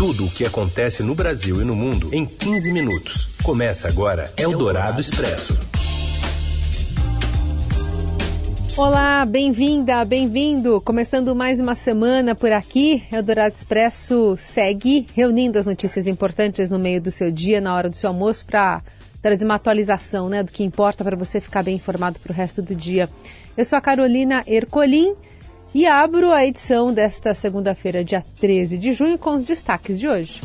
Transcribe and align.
Tudo 0.00 0.24
o 0.24 0.30
que 0.30 0.46
acontece 0.46 1.02
no 1.02 1.14
Brasil 1.14 1.60
e 1.60 1.64
no 1.66 1.76
mundo 1.76 2.08
em 2.10 2.24
15 2.24 2.72
minutos. 2.72 3.28
Começa 3.42 3.86
agora 3.86 4.32
Eldorado 4.34 4.98
Expresso. 4.98 5.60
Olá, 8.78 9.26
bem-vinda, 9.26 10.02
bem-vindo. 10.06 10.80
Começando 10.80 11.36
mais 11.36 11.60
uma 11.60 11.74
semana 11.74 12.34
por 12.34 12.50
aqui, 12.50 13.02
Eldorado 13.12 13.54
Expresso 13.54 14.36
segue 14.38 15.06
reunindo 15.14 15.58
as 15.58 15.66
notícias 15.66 16.06
importantes 16.06 16.70
no 16.70 16.78
meio 16.78 17.02
do 17.02 17.10
seu 17.10 17.30
dia, 17.30 17.60
na 17.60 17.74
hora 17.74 17.90
do 17.90 17.96
seu 17.96 18.08
almoço, 18.08 18.46
para 18.46 18.82
trazer 19.20 19.44
uma 19.44 19.56
atualização 19.56 20.30
né, 20.30 20.42
do 20.42 20.50
que 20.50 20.64
importa 20.64 21.04
para 21.04 21.14
você 21.14 21.42
ficar 21.42 21.62
bem 21.62 21.76
informado 21.76 22.18
para 22.20 22.32
o 22.32 22.34
resto 22.34 22.62
do 22.62 22.74
dia. 22.74 23.06
Eu 23.54 23.66
sou 23.66 23.76
a 23.76 23.82
Carolina 23.82 24.42
Ercolim 24.46 25.14
e 25.74 25.86
abro 25.86 26.32
a 26.32 26.44
edição 26.44 26.92
desta 26.92 27.32
segunda-feira, 27.32 28.04
dia 28.04 28.24
13 28.40 28.76
de 28.76 28.92
junho, 28.92 29.16
com 29.18 29.30
os 29.30 29.44
destaques 29.44 30.00
de 30.00 30.08
hoje. 30.08 30.40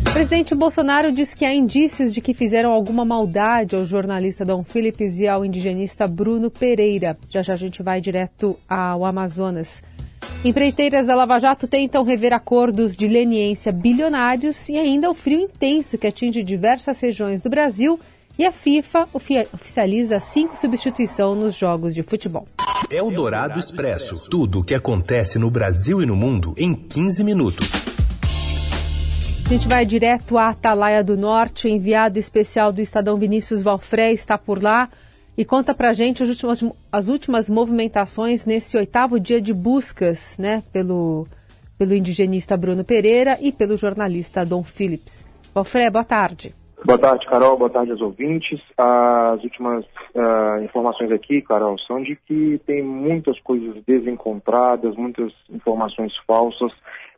O 0.00 0.12
presidente 0.14 0.54
Bolsonaro 0.54 1.12
diz 1.12 1.34
que 1.34 1.44
há 1.44 1.54
indícios 1.54 2.12
de 2.12 2.20
que 2.20 2.34
fizeram 2.34 2.70
alguma 2.70 3.04
maldade 3.04 3.74
ao 3.74 3.84
jornalista 3.84 4.44
Dom 4.44 4.62
Phillips 4.62 5.18
e 5.18 5.26
ao 5.26 5.44
indigenista 5.44 6.06
Bruno 6.06 6.50
Pereira. 6.50 7.16
Já 7.28 7.42
já 7.42 7.54
a 7.54 7.56
gente 7.56 7.82
vai 7.82 8.00
direto 8.00 8.56
ao 8.68 9.04
Amazonas. 9.04 9.82
Empreiteiras 10.44 11.06
da 11.06 11.14
Lava 11.14 11.38
Jato 11.38 11.66
tentam 11.66 12.04
rever 12.04 12.32
acordos 12.32 12.94
de 12.94 13.08
leniência 13.08 13.72
bilionários 13.72 14.68
e 14.68 14.78
ainda 14.78 15.10
o 15.10 15.14
frio 15.14 15.40
intenso 15.40 15.96
que 15.98 16.06
atinge 16.06 16.42
diversas 16.42 17.00
regiões 17.00 17.40
do 17.40 17.48
Brasil 17.48 17.98
e 18.38 18.44
a 18.44 18.52
FIFA 18.52 19.08
oficializa 19.12 20.18
cinco 20.20 20.56
substituições 20.56 21.38
nos 21.38 21.54
jogos 21.54 21.94
de 21.94 22.02
futebol. 22.02 22.46
É 22.90 23.02
o 23.02 23.10
Dourado 23.10 23.58
Expresso. 23.58 24.28
Tudo 24.28 24.60
o 24.60 24.64
que 24.64 24.74
acontece 24.74 25.38
no 25.38 25.50
Brasil 25.50 26.02
e 26.02 26.06
no 26.06 26.16
mundo 26.16 26.54
em 26.56 26.74
15 26.74 27.24
minutos. 27.24 27.70
A 29.46 29.48
gente 29.48 29.68
vai 29.68 29.84
direto 29.84 30.38
à 30.38 30.48
Atalaia 30.48 31.04
do 31.04 31.16
Norte. 31.16 31.66
O 31.66 31.70
enviado 31.70 32.18
especial 32.18 32.72
do 32.72 32.80
Estadão 32.80 33.16
Vinícius 33.16 33.62
Valfré 33.62 34.12
está 34.12 34.38
por 34.38 34.62
lá 34.62 34.88
e 35.36 35.44
conta 35.44 35.74
pra 35.74 35.92
gente 35.92 36.22
as 36.22 36.28
últimas, 36.28 36.64
as 36.90 37.08
últimas 37.08 37.50
movimentações 37.50 38.44
nesse 38.44 38.76
oitavo 38.76 39.20
dia 39.20 39.40
de 39.40 39.52
buscas 39.52 40.36
né, 40.38 40.62
pelo, 40.72 41.26
pelo 41.76 41.94
indigenista 41.94 42.56
Bruno 42.56 42.84
Pereira 42.84 43.38
e 43.40 43.52
pelo 43.52 43.76
jornalista 43.76 44.44
Dom 44.44 44.62
Phillips. 44.62 45.24
Valfré, 45.54 45.90
boa 45.90 46.04
tarde. 46.04 46.54
Boa 46.86 46.98
tarde, 46.98 47.24
Carol. 47.26 47.56
Boa 47.56 47.70
tarde 47.70 47.92
aos 47.92 48.02
ouvintes. 48.02 48.60
As 48.76 49.42
últimas 49.42 49.86
uh, 50.14 50.62
informações 50.62 51.10
aqui, 51.12 51.40
Carol, 51.40 51.78
são 51.78 52.02
de 52.02 52.14
que 52.14 52.60
tem 52.66 52.82
muitas 52.82 53.40
coisas 53.40 53.82
desencontradas, 53.86 54.94
muitas 54.94 55.32
informações 55.48 56.12
falsas 56.26 56.70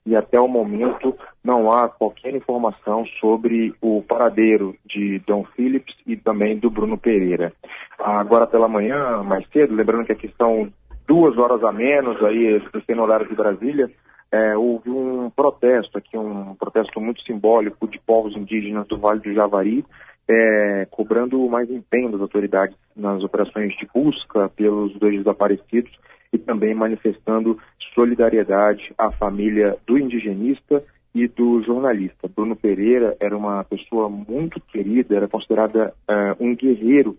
e 0.06 0.14
até 0.14 0.38
o 0.38 0.46
momento 0.46 1.16
não 1.42 1.72
há 1.72 1.88
qualquer 1.88 2.32
informação 2.36 3.04
sobre 3.20 3.74
o 3.80 4.04
paradeiro 4.06 4.76
de 4.86 5.18
Dom 5.26 5.44
Phillips 5.56 5.96
e 6.06 6.16
também 6.16 6.56
do 6.56 6.70
Bruno 6.70 6.96
Pereira. 6.96 7.52
Agora 7.98 8.46
pela 8.46 8.68
manhã, 8.68 9.20
mais 9.24 9.44
cedo, 9.48 9.74
lembrando 9.74 10.06
que 10.06 10.12
aqui 10.12 10.32
são 10.38 10.72
duas 11.08 11.36
horas 11.36 11.64
a 11.64 11.72
menos 11.72 12.22
aí, 12.22 12.62
no 12.94 13.02
horário 13.02 13.28
de 13.28 13.34
Brasília, 13.34 13.90
é, 14.30 14.56
houve 14.56 14.90
um 14.90 15.30
protesto 15.30 15.98
aqui, 15.98 16.16
um 16.16 16.54
protesto 16.54 17.00
muito 17.00 17.22
simbólico 17.22 17.86
de 17.88 17.98
povos 18.00 18.36
indígenas 18.36 18.86
do 18.88 18.98
Vale 18.98 19.20
do 19.20 19.32
Javari, 19.32 19.84
é, 20.28 20.86
cobrando 20.90 21.48
mais 21.48 21.70
empenho 21.70 22.10
das 22.10 22.20
autoridades 22.20 22.76
nas 22.96 23.22
operações 23.22 23.76
de 23.76 23.86
busca 23.94 24.48
pelos 24.50 24.92
dois 24.98 25.16
desaparecidos 25.16 25.92
e 26.32 26.38
também 26.38 26.74
manifestando 26.74 27.58
solidariedade 27.94 28.92
à 28.98 29.10
família 29.12 29.76
do 29.86 29.96
indigenista 29.96 30.82
e 31.14 31.28
do 31.28 31.62
jornalista. 31.62 32.28
Bruno 32.28 32.56
Pereira 32.56 33.16
era 33.20 33.36
uma 33.36 33.64
pessoa 33.64 34.08
muito 34.08 34.60
querida, 34.60 35.16
era 35.16 35.28
considerada 35.28 35.94
uh, 36.10 36.44
um 36.44 36.54
guerreiro 36.54 37.16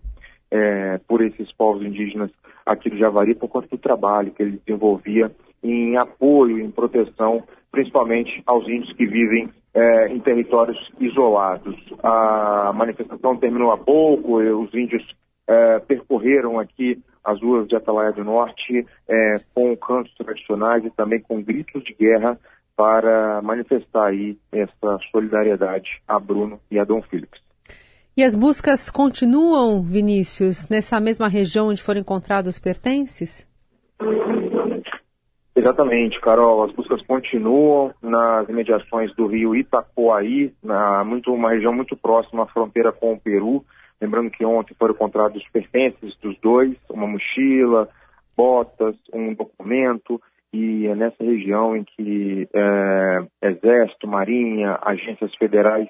uh, 0.51 0.99
por 1.07 1.23
esses 1.23 1.51
povos 1.53 1.83
indígenas 1.83 2.29
aqui 2.65 2.89
do 2.89 2.97
Javari 2.97 3.33
por 3.33 3.47
conta 3.47 3.67
do 3.69 3.77
trabalho 3.77 4.31
que 4.31 4.43
ele 4.43 4.61
desenvolvia 4.63 5.31
em 5.63 5.97
apoio, 5.97 6.59
em 6.59 6.71
proteção, 6.71 7.43
principalmente 7.71 8.41
aos 8.45 8.67
índios 8.67 8.93
que 8.93 9.05
vivem 9.05 9.49
é, 9.73 10.07
em 10.07 10.19
territórios 10.19 10.77
isolados. 10.99 11.75
A 12.01 12.71
manifestação 12.75 13.37
terminou 13.37 13.71
há 13.71 13.77
pouco, 13.77 14.37
os 14.37 14.73
índios 14.73 15.03
é, 15.47 15.79
percorreram 15.79 16.59
aqui 16.59 17.01
as 17.23 17.41
ruas 17.41 17.67
de 17.67 17.75
Atalaia 17.75 18.11
do 18.11 18.23
Norte 18.23 18.85
é, 19.07 19.35
com 19.53 19.75
cantos 19.75 20.13
tradicionais 20.15 20.83
e 20.85 20.89
também 20.89 21.21
com 21.21 21.43
gritos 21.43 21.83
de 21.83 21.93
guerra 21.93 22.39
para 22.75 23.41
manifestar 23.41 24.07
aí 24.07 24.37
essa 24.51 24.97
solidariedade 25.11 25.89
a 26.07 26.19
Bruno 26.19 26.59
e 26.69 26.79
a 26.79 26.83
Dom 26.83 27.01
Phillips. 27.01 27.41
E 28.15 28.23
as 28.23 28.35
buscas 28.35 28.89
continuam, 28.89 29.83
Vinícius, 29.83 30.67
nessa 30.69 30.99
mesma 30.99 31.27
região 31.27 31.67
onde 31.67 31.83
foram 31.83 32.01
encontrados 32.01 32.55
os 32.55 32.59
pertences? 32.59 33.47
Exatamente, 35.57 36.21
Carol. 36.21 36.63
As 36.63 36.71
buscas 36.71 37.01
continuam 37.01 37.91
nas 37.99 38.47
imediações 38.47 39.11
do 39.15 39.25
rio 39.25 39.55
Itacoaí, 39.55 40.53
na, 40.63 41.03
muito, 41.03 41.33
uma 41.33 41.49
região 41.49 41.73
muito 41.73 41.97
próxima 41.97 42.43
à 42.43 42.45
fronteira 42.45 42.91
com 42.91 43.13
o 43.13 43.19
Peru. 43.19 43.65
Lembrando 43.99 44.29
que 44.29 44.45
ontem 44.45 44.75
foram 44.77 44.93
encontrados 44.93 45.41
os 45.41 45.49
pertences 45.49 46.15
dos 46.21 46.37
dois, 46.41 46.77
uma 46.91 47.07
mochila, 47.07 47.89
botas, 48.37 48.95
um 49.11 49.33
documento, 49.33 50.21
e 50.53 50.85
é 50.85 50.93
nessa 50.93 51.23
região 51.23 51.75
em 51.75 51.83
que 51.83 52.47
é, 52.53 53.47
Exército, 53.49 54.07
Marinha, 54.07 54.77
agências 54.83 55.33
federais 55.35 55.89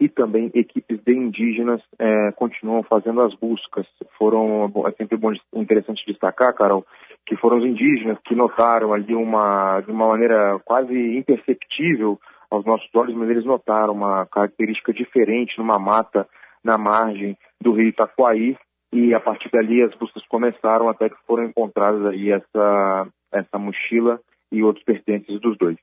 e 0.00 0.08
também 0.08 0.50
equipes 0.54 0.98
de 1.04 1.12
indígenas 1.14 1.80
é, 2.00 2.32
continuam 2.32 2.82
fazendo 2.82 3.20
as 3.20 3.32
buscas. 3.34 3.86
Foram, 4.18 4.72
é 4.88 4.90
sempre 4.92 5.16
bom, 5.16 5.32
interessante 5.54 6.04
destacar, 6.04 6.52
Carol, 6.52 6.84
que 7.26 7.36
foram 7.36 7.58
os 7.58 7.64
indígenas 7.64 8.18
que 8.24 8.34
notaram 8.34 8.92
ali 8.92 9.14
uma, 9.14 9.80
de 9.80 9.90
uma 9.90 10.08
maneira 10.08 10.58
quase 10.64 10.94
imperceptível 11.16 12.18
aos 12.50 12.64
nossos 12.64 12.88
olhos, 12.94 13.14
mas 13.14 13.30
eles 13.30 13.44
notaram 13.44 13.94
uma 13.94 14.26
característica 14.26 14.92
diferente 14.92 15.58
numa 15.58 15.78
mata 15.78 16.26
na 16.62 16.78
margem 16.78 17.36
do 17.60 17.72
rio 17.72 17.88
Itacoaí 17.88 18.56
e 18.92 19.12
a 19.12 19.20
partir 19.20 19.50
dali 19.50 19.82
as 19.82 19.94
buscas 19.96 20.24
começaram 20.28 20.88
até 20.88 21.08
que 21.08 21.16
foram 21.26 21.44
encontradas 21.44 22.06
aí 22.06 22.30
essa, 22.30 23.06
essa 23.32 23.58
mochila 23.58 24.20
e 24.52 24.62
outros 24.62 24.84
pertences 24.84 25.40
dos 25.40 25.58
dois. 25.58 25.76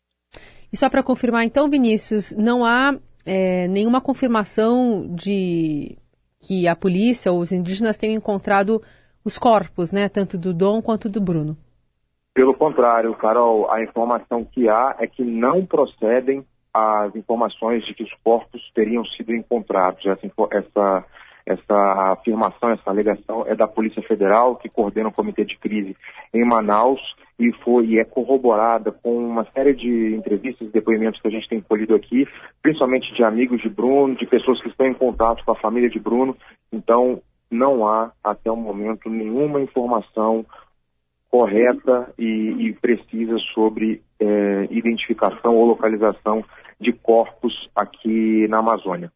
E 0.72 0.78
só 0.78 0.90
para 0.90 1.03
confirmar 1.03 1.44
então, 1.44 1.69
Vinícius, 1.69 2.34
não 2.38 2.63
há 2.63 2.97
é, 3.25 3.68
nenhuma 3.68 4.00
confirmação 4.00 5.13
de 5.13 5.97
que 6.40 6.68
a 6.68 6.75
polícia 6.75 7.31
ou 7.31 7.40
os 7.40 7.51
indígenas 7.51 7.97
tenham 7.97 8.16
encontrado 8.16 8.81
os 9.23 9.37
corpos, 9.37 9.91
né, 9.91 10.09
tanto 10.09 10.37
do 10.37 10.53
Dom 10.53 10.81
quanto 10.81 11.09
do 11.09 11.21
Bruno. 11.21 11.55
Pelo 12.33 12.53
contrário, 12.53 13.13
Carol, 13.15 13.69
a 13.69 13.83
informação 13.83 14.45
que 14.45 14.69
há 14.69 14.95
é 14.99 15.07
que 15.07 15.23
não 15.23 15.65
procedem 15.65 16.45
as 16.73 17.13
informações 17.15 17.85
de 17.85 17.93
que 17.93 18.03
os 18.03 18.13
corpos 18.23 18.61
teriam 18.73 19.03
sido 19.05 19.35
encontrados. 19.35 20.05
Essa, 20.05 20.31
essa, 20.51 21.05
essa 21.45 22.11
afirmação, 22.13 22.71
essa 22.71 22.89
alegação 22.89 23.43
é 23.45 23.53
da 23.53 23.67
Polícia 23.67 24.01
Federal, 24.03 24.55
que 24.55 24.69
coordena 24.69 25.09
o 25.09 25.11
Comitê 25.11 25.43
de 25.43 25.57
Crise 25.57 25.95
em 26.33 26.45
Manaus 26.45 27.01
e 27.38 27.51
foi 27.63 27.88
e 27.88 27.99
é 27.99 28.05
corroborada 28.05 28.91
com 28.91 29.17
uma 29.17 29.45
série 29.51 29.73
de 29.73 30.15
entrevistas 30.15 30.67
e 30.67 30.71
depoimentos 30.71 31.19
que 31.19 31.27
a 31.27 31.31
gente 31.31 31.49
tem 31.49 31.59
colhido 31.59 31.95
aqui, 31.95 32.25
principalmente 32.61 33.13
de 33.13 33.23
amigos 33.23 33.61
de 33.61 33.67
Bruno, 33.67 34.15
de 34.15 34.25
pessoas 34.25 34.61
que 34.61 34.69
estão 34.69 34.85
em 34.85 34.93
contato 34.93 35.43
com 35.43 35.51
a 35.51 35.59
família 35.59 35.89
de 35.89 35.99
Bruno. 35.99 36.38
Então, 36.71 37.21
não 37.51 37.85
há, 37.85 38.12
até 38.23 38.50
o 38.50 38.56
momento, 38.56 39.09
nenhuma 39.09 39.62
informação 39.62 40.45
correta 41.29 42.13
e, 42.17 42.67
e 42.67 42.73
precisa 42.73 43.38
sobre 43.53 44.01
é, 44.19 44.67
identificação 44.69 45.56
ou 45.56 45.66
localização 45.66 46.44
de 46.79 46.91
corpos 46.91 47.53
aqui 47.75 48.48
na 48.48 48.59
Amazônia. 48.59 49.12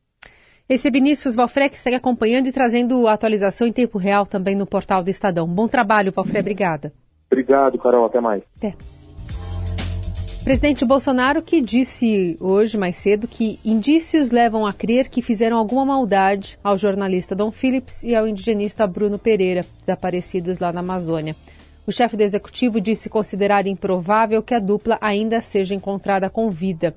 Esse 0.67 0.87
é 0.87 0.91
Vinícius 0.91 1.35
Valfré 1.35 1.69
que 1.69 1.77
segue 1.77 1.95
acompanhando 1.95 2.47
e 2.47 2.51
trazendo 2.51 3.07
atualização 3.07 3.67
em 3.67 3.73
tempo 3.73 3.97
real 3.97 4.25
também 4.25 4.55
no 4.55 4.65
portal 4.65 5.03
do 5.03 5.09
Estadão. 5.09 5.47
Bom 5.47 5.67
trabalho, 5.67 6.11
Valfré. 6.11 6.39
Obrigada. 6.39 6.91
Obrigado, 7.29 7.77
Carol. 7.77 8.05
Até 8.05 8.19
mais. 8.19 8.43
Até. 8.57 8.94
Presidente 10.45 10.85
Bolsonaro 10.85 11.41
que 11.41 11.59
disse 11.59 12.37
hoje 12.39 12.77
mais 12.77 12.97
cedo 12.97 13.27
que 13.27 13.59
indícios 13.65 14.29
levam 14.29 14.63
a 14.63 14.71
crer 14.71 15.09
que 15.09 15.19
fizeram 15.19 15.57
alguma 15.57 15.83
maldade 15.83 16.55
ao 16.63 16.77
jornalista 16.77 17.33
Dom 17.33 17.51
Phillips 17.51 18.03
e 18.03 18.15
ao 18.15 18.27
indigenista 18.27 18.85
Bruno 18.85 19.17
Pereira, 19.17 19.65
desaparecidos 19.79 20.59
lá 20.59 20.71
na 20.71 20.81
Amazônia. 20.81 21.35
O 21.87 21.91
chefe 21.91 22.15
do 22.15 22.21
executivo 22.21 22.79
disse 22.79 23.09
considerar 23.09 23.65
improvável 23.65 24.43
que 24.43 24.53
a 24.53 24.59
dupla 24.59 24.99
ainda 25.01 25.41
seja 25.41 25.73
encontrada 25.73 26.29
com 26.29 26.47
vida. 26.47 26.93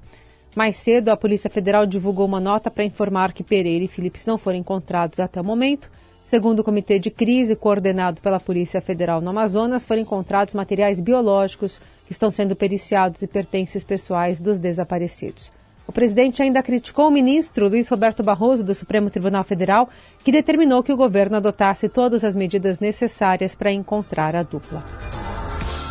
Mais 0.55 0.77
cedo, 0.77 1.09
a 1.09 1.17
Polícia 1.17 1.49
Federal 1.49 1.87
divulgou 1.87 2.27
uma 2.27 2.41
nota 2.41 2.71
para 2.71 2.85
informar 2.85 3.33
que 3.33 3.43
Pereira 3.43 3.83
e 3.83 3.89
Phillips 3.89 4.27
não 4.27 4.37
foram 4.37 4.59
encontrados 4.59 5.19
até 5.21 5.41
o 5.41 5.45
momento. 5.45 5.91
Segundo 6.29 6.59
o 6.59 6.63
Comitê 6.63 6.99
de 6.99 7.11
Crise, 7.11 7.57
coordenado 7.57 8.21
pela 8.21 8.39
Polícia 8.39 8.83
Federal 8.83 9.19
no 9.19 9.31
Amazonas, 9.31 9.87
foram 9.87 10.03
encontrados 10.03 10.53
materiais 10.53 11.01
biológicos 11.01 11.81
que 12.05 12.13
estão 12.13 12.31
sendo 12.31 12.55
periciados 12.55 13.23
e 13.23 13.27
pertences 13.27 13.83
pessoais 13.83 14.39
dos 14.39 14.59
desaparecidos. 14.59 15.51
O 15.87 15.91
presidente 15.91 16.43
ainda 16.43 16.63
criticou 16.63 17.09
o 17.09 17.11
ministro 17.11 17.67
Luiz 17.67 17.89
Roberto 17.89 18.23
Barroso 18.23 18.63
do 18.63 18.75
Supremo 18.75 19.09
Tribunal 19.09 19.43
Federal, 19.43 19.89
que 20.23 20.31
determinou 20.31 20.83
que 20.83 20.93
o 20.93 20.99
governo 20.99 21.39
adotasse 21.39 21.89
todas 21.89 22.23
as 22.23 22.37
medidas 22.37 22.79
necessárias 22.79 23.55
para 23.55 23.73
encontrar 23.73 24.37
a 24.37 24.43
dupla. 24.43 24.85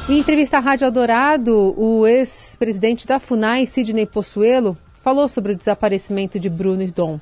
Em 0.07 0.19
entrevista 0.19 0.57
à 0.57 0.59
Rádio 0.59 0.85
Eldorado, 0.85 1.73
o 1.75 2.05
ex-presidente 2.05 3.07
da 3.07 3.17
FUNAI, 3.17 3.65
Sidney 3.65 4.05
Possuelo, 4.05 4.77
falou 5.01 5.27
sobre 5.27 5.53
o 5.53 5.55
desaparecimento 5.55 6.39
de 6.39 6.47
Bruno 6.47 6.83
e 6.83 6.91
Dom. 6.91 7.19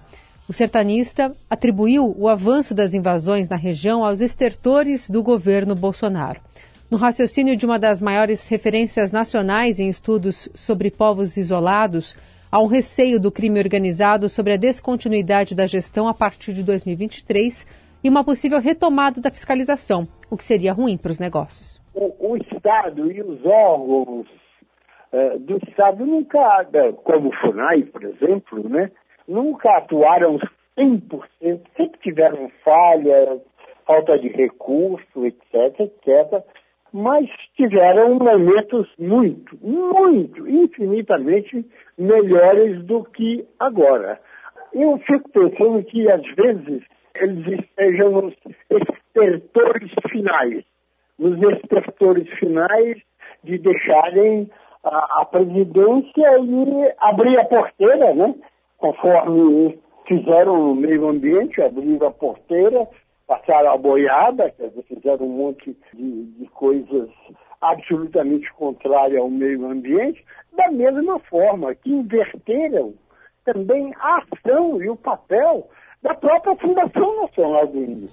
O 0.47 0.53
sertanista 0.53 1.31
atribuiu 1.50 2.13
o 2.18 2.27
avanço 2.27 2.74
das 2.75 2.94
invasões 2.94 3.50
na 3.50 3.56
região 3.56 4.06
aos 4.06 4.21
estertores 4.21 5.09
do 5.09 5.24
governo 5.24 5.75
Bolsonaro. 5.75 6.39
No 6.89 6.97
raciocínio 6.97 7.56
de 7.56 7.65
uma 7.65 7.80
das 7.80 8.01
maiores 8.01 8.47
referências 8.47 9.12
nacionais 9.12 9.80
em 9.80 9.89
estudos 9.89 10.47
sobre 10.53 10.92
povos 10.92 11.36
isolados, 11.36 12.15
Há 12.56 12.62
um 12.62 12.68
receio 12.68 13.19
do 13.19 13.33
crime 13.33 13.59
organizado 13.59 14.30
sobre 14.30 14.53
a 14.53 14.57
descontinuidade 14.57 15.53
da 15.53 15.68
gestão 15.68 16.07
a 16.07 16.13
partir 16.13 16.53
de 16.53 16.63
2023 16.63 17.68
e 18.01 18.07
uma 18.07 18.24
possível 18.24 18.62
retomada 18.62 19.19
da 19.19 19.30
fiscalização, 19.30 20.07
o 20.31 20.38
que 20.38 20.44
seria 20.45 20.71
ruim 20.71 20.98
para 20.98 21.12
os 21.12 21.19
negócios. 21.19 21.81
O, 21.94 22.38
Estado 22.38 23.12
e 23.12 23.21
os 23.21 23.45
órgãos 23.45 24.27
uh, 25.12 25.38
do 25.39 25.57
Estado 25.68 26.06
nunca, 26.06 26.63
como 27.03 27.27
o 27.27 27.36
FUNAI, 27.41 27.83
por 27.83 28.03
exemplo, 28.06 28.69
né, 28.69 28.89
nunca 29.27 29.77
atuaram 29.77 30.39
100%, 30.77 31.62
sempre 31.75 32.00
tiveram 32.01 32.50
falhas, 32.63 33.42
falta 33.86 34.18
de 34.18 34.30
recurso, 34.30 35.25
etc., 35.25 35.80
etc., 35.80 36.44
mas 36.92 37.30
tiveram 37.57 38.16
momentos 38.16 38.88
muito, 38.98 39.57
muito, 39.62 40.48
infinitamente 40.48 41.66
melhores 41.98 42.86
do 42.86 43.04
que 43.04 43.45
agora. 43.60 44.18
Eu 44.74 44.98
fico 45.00 45.30
pensando 45.30 45.83
que, 45.83 46.10
às 46.10 46.25
vezes, 46.36 46.83
eles 47.18 47.60
estejam 47.60 48.12
nos 48.12 48.33
estertores 48.69 49.92
finais, 50.10 50.63
nos 51.19 51.38
estertores 51.42 52.30
finais 52.39 52.98
de 53.44 53.57
deixarem 53.57 54.50
a, 54.83 55.22
a 55.22 55.25
presidência 55.25 56.39
e 56.39 56.94
abrir 57.00 57.38
a 57.39 57.45
porteira, 57.45 58.13
né? 58.13 58.36
Conforme 58.86 59.80
fizeram 60.08 60.68
no 60.68 60.76
meio 60.76 61.08
ambiente, 61.08 61.62
abriram 61.62 62.08
a 62.08 62.12
porteira 62.12 62.88
passaram 63.28 63.72
a 63.72 63.78
boiada, 63.78 64.52
quer 64.52 64.70
dizer, 64.70 64.84
fizeram 64.84 65.26
um 65.26 65.38
monte 65.38 65.76
de, 65.94 66.24
de 66.24 66.46
coisas 66.50 67.10
absolutamente 67.62 68.52
contrárias 68.54 69.20
ao 69.20 69.30
meio 69.30 69.66
ambiente, 69.66 70.24
da 70.54 70.70
mesma 70.72 71.20
forma 71.22 71.74
que 71.74 71.90
inverteram 71.90 72.94
também 73.44 73.94
a 74.00 74.24
ação 74.24 74.82
e 74.82 74.90
o 74.90 74.96
papel 74.96 75.68
da 76.04 76.14
própria 76.14 76.56
Fundação 76.58 77.22
Nacional 77.24 77.68
do 77.68 77.80
Índio. 77.80 78.10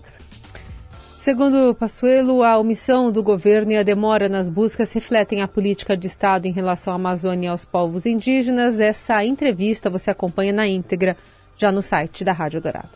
Segundo 1.23 1.73
Passuelo, 1.73 2.43
a 2.43 2.59
omissão 2.59 3.13
do 3.13 3.23
governo 3.23 3.71
e 3.71 3.77
a 3.77 3.85
demora 3.85 4.29
nas 4.29 4.49
buscas 4.49 4.91
refletem 4.91 5.41
a 5.41 5.47
política 5.47 5.97
de 5.97 6.09
Estado 6.09 6.47
em 6.47 6.53
relação 6.53 6.93
à 6.93 6.97
Amazônia 6.97 7.47
e 7.47 7.49
aos 7.49 7.65
povos 7.65 8.07
indígenas. 8.07 8.81
Essa 8.81 9.25
entrevista 9.25 9.89
você 9.89 10.11
acompanha 10.11 10.53
na 10.53 10.67
íntegra 10.67 11.17
já 11.57 11.71
no 11.71 11.81
site 11.81 12.25
da 12.25 12.33
Rádio 12.33 12.61
Dourado. 12.61 12.89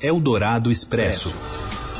Eldorado 0.00 0.70
Expresso. 0.70 1.34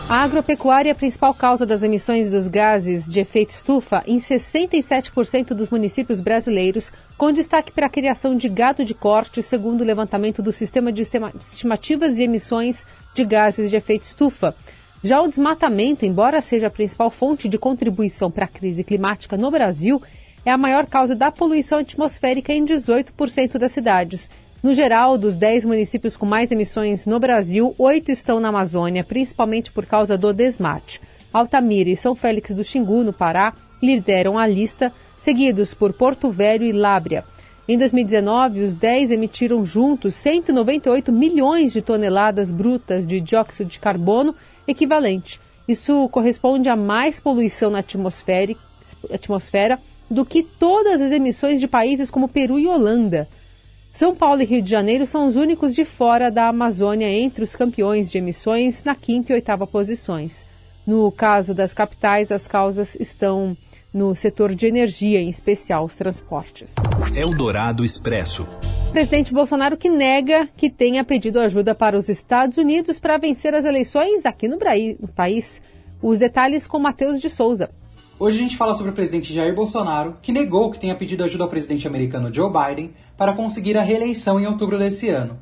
A 0.09 0.23
agropecuária 0.23 0.91
é 0.91 0.93
a 0.93 0.94
principal 0.94 1.35
causa 1.35 1.67
das 1.67 1.82
emissões 1.82 2.31
dos 2.31 2.47
gases 2.47 3.06
de 3.06 3.19
efeito 3.19 3.50
estufa 3.50 4.05
em 4.06 4.19
67% 4.19 5.55
dos 5.55 5.71
municípios 5.71 6.21
brasileiros, 6.21 6.93
com 7.19 7.32
destaque 7.32 7.73
para 7.73 7.87
a 7.87 7.91
criação 7.91 8.37
de 8.37 8.49
gado 8.49 8.85
de 8.85 8.94
corte, 8.94 9.43
segundo 9.43 9.81
o 9.81 9.85
levantamento 9.85 10.41
do 10.41 10.53
Sistema 10.53 10.93
de 10.93 11.03
Estimativas 11.03 12.15
de 12.15 12.23
Emissões 12.23 12.87
de 13.12 13.25
Gases 13.25 13.71
de 13.71 13.76
Efeito 13.76 14.05
Estufa. 14.05 14.55
Já 15.04 15.20
o 15.20 15.28
desmatamento, 15.28 16.04
embora 16.04 16.40
seja 16.40 16.66
a 16.66 16.70
principal 16.70 17.10
fonte 17.10 17.48
de 17.48 17.58
contribuição 17.58 18.28
para 18.30 18.46
a 18.46 18.48
crise 18.48 18.82
climática 18.82 19.36
no 19.36 19.50
Brasil, 19.50 20.02
é 20.44 20.50
a 20.50 20.58
maior 20.58 20.86
causa 20.86 21.14
da 21.14 21.30
poluição 21.30 21.78
atmosférica 21.78 22.52
em 22.52 22.64
18% 22.64 23.58
das 23.58 23.70
cidades 23.70 24.28
no 24.64 24.74
geral, 24.74 25.18
dos 25.18 25.36
10 25.36 25.66
municípios 25.66 26.16
com 26.16 26.24
mais 26.24 26.50
emissões 26.50 27.06
no 27.06 27.20
Brasil, 27.20 27.74
oito 27.78 28.10
estão 28.10 28.40
na 28.40 28.48
Amazônia, 28.48 29.04
principalmente 29.04 29.70
por 29.70 29.84
causa 29.84 30.16
do 30.16 30.32
desmate. 30.32 31.02
Altamira 31.30 31.90
e 31.90 31.96
São 31.96 32.14
Félix 32.14 32.54
do 32.54 32.64
Xingu, 32.64 33.04
no 33.04 33.12
Pará, 33.12 33.52
lideram 33.82 34.38
a 34.38 34.46
lista, 34.46 34.90
seguidos 35.20 35.74
por 35.74 35.92
Porto 35.92 36.30
Velho 36.30 36.64
e 36.64 36.72
Lábrea. 36.72 37.24
Em 37.66 37.78
2019, 37.78 38.61
os 38.61 38.75
10 38.75 39.11
emitiram 39.11 39.64
juntos 39.64 40.14
198 40.16 41.11
milhões 41.11 41.72
de 41.72 41.81
toneladas 41.81 42.52
brutas 42.52 43.06
de 43.06 43.20
dióxido 43.20 43.70
de 43.70 43.78
carbono 43.78 44.34
equivalente. 44.69 45.40
Isso 45.66 46.06
corresponde 46.11 46.69
a 46.69 46.76
mais 46.76 47.20
poluição 47.20 47.70
na 47.70 47.78
atmosfera, 47.78 48.55
atmosfera 49.11 49.78
do 50.11 50.26
que 50.26 50.43
todas 50.43 51.00
as 51.00 51.11
emissões 51.11 51.58
de 51.58 51.66
países 51.66 52.11
como 52.11 52.28
Peru 52.28 52.58
e 52.58 52.66
Holanda. 52.66 53.26
São 53.90 54.14
Paulo 54.14 54.43
e 54.43 54.44
Rio 54.44 54.61
de 54.61 54.69
Janeiro 54.69 55.06
são 55.06 55.26
os 55.26 55.34
únicos 55.34 55.75
de 55.75 55.87
fora 55.87 56.31
da 56.31 56.49
Amazônia 56.49 57.08
entre 57.08 57.44
os 57.44 57.56
campeões 57.56 58.11
de 58.11 58.19
emissões 58.19 58.84
na 58.84 58.94
quinta 58.94 59.32
e 59.32 59.37
oitava 59.37 59.66
posições. 59.66 60.44
No 60.87 61.11
caso 61.11 61.55
das 61.55 61.72
capitais, 61.72 62.31
as 62.31 62.46
causas 62.46 62.94
estão 62.96 63.56
no 63.94 64.12
setor 64.17 64.52
de 64.56 64.67
energia, 64.67 65.20
em 65.20 65.29
especial 65.29 65.85
os 65.85 65.94
transportes. 65.94 66.75
Eldorado 67.14 67.85
Expresso. 67.85 68.44
Presidente 68.91 69.32
Bolsonaro 69.32 69.76
que 69.76 69.88
nega 69.88 70.49
que 70.56 70.69
tenha 70.69 71.05
pedido 71.05 71.38
ajuda 71.38 71.75
para 71.75 71.96
os 71.96 72.08
Estados 72.08 72.58
Unidos 72.58 72.99
para 72.99 73.17
vencer 73.17 73.55
as 73.55 73.64
eleições 73.64 74.26
aqui 74.26 74.49
no, 74.49 74.58
no 75.00 75.08
país. 75.08 75.62
Os 76.02 76.19
detalhes 76.19 76.67
com 76.67 76.81
Matheus 76.81 77.20
de 77.20 77.31
Souza. 77.31 77.70
Hoje 78.19 78.38
a 78.38 78.41
gente 78.41 78.56
fala 78.56 78.75
sobre 78.75 78.91
o 78.91 78.94
presidente 78.94 79.32
Jair 79.32 79.55
Bolsonaro, 79.55 80.17
que 80.20 80.32
negou 80.32 80.70
que 80.70 80.79
tenha 80.79 80.94
pedido 80.94 81.25
ajuda 81.25 81.44
ao 81.44 81.50
presidente 81.50 81.87
americano 81.87 82.32
Joe 82.32 82.50
Biden 82.50 82.93
para 83.17 83.32
conseguir 83.32 83.76
a 83.76 83.82
reeleição 83.82 84.40
em 84.40 84.47
outubro 84.47 84.79
desse 84.79 85.08
ano. 85.08 85.38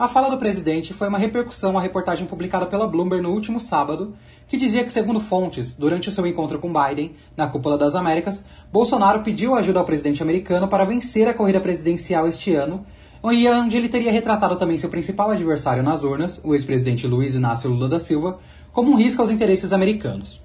A 0.00 0.08
fala 0.08 0.30
do 0.30 0.38
presidente 0.38 0.94
foi 0.94 1.08
uma 1.08 1.18
repercussão 1.18 1.76
à 1.76 1.80
reportagem 1.82 2.26
publicada 2.26 2.64
pela 2.64 2.86
Bloomberg 2.86 3.22
no 3.22 3.34
último 3.34 3.60
sábado, 3.60 4.14
que 4.48 4.56
dizia 4.56 4.82
que, 4.82 4.90
segundo 4.90 5.20
fontes, 5.20 5.74
durante 5.74 6.08
o 6.08 6.12
seu 6.12 6.26
encontro 6.26 6.58
com 6.58 6.72
Biden, 6.72 7.14
na 7.36 7.48
Cúpula 7.48 7.76
das 7.76 7.94
Américas, 7.94 8.42
Bolsonaro 8.72 9.20
pediu 9.20 9.54
ajuda 9.54 9.78
ao 9.78 9.84
presidente 9.84 10.22
americano 10.22 10.68
para 10.68 10.86
vencer 10.86 11.28
a 11.28 11.34
corrida 11.34 11.60
presidencial 11.60 12.26
este 12.26 12.54
ano, 12.54 12.86
onde 13.22 13.76
ele 13.76 13.90
teria 13.90 14.10
retratado 14.10 14.56
também 14.56 14.78
seu 14.78 14.88
principal 14.88 15.32
adversário 15.32 15.82
nas 15.82 16.02
urnas, 16.02 16.40
o 16.42 16.54
ex-presidente 16.54 17.06
Luiz 17.06 17.34
Inácio 17.34 17.68
Lula 17.68 17.86
da 17.86 17.98
Silva, 17.98 18.38
como 18.72 18.92
um 18.92 18.96
risco 18.96 19.20
aos 19.20 19.30
interesses 19.30 19.70
americanos. 19.70 20.40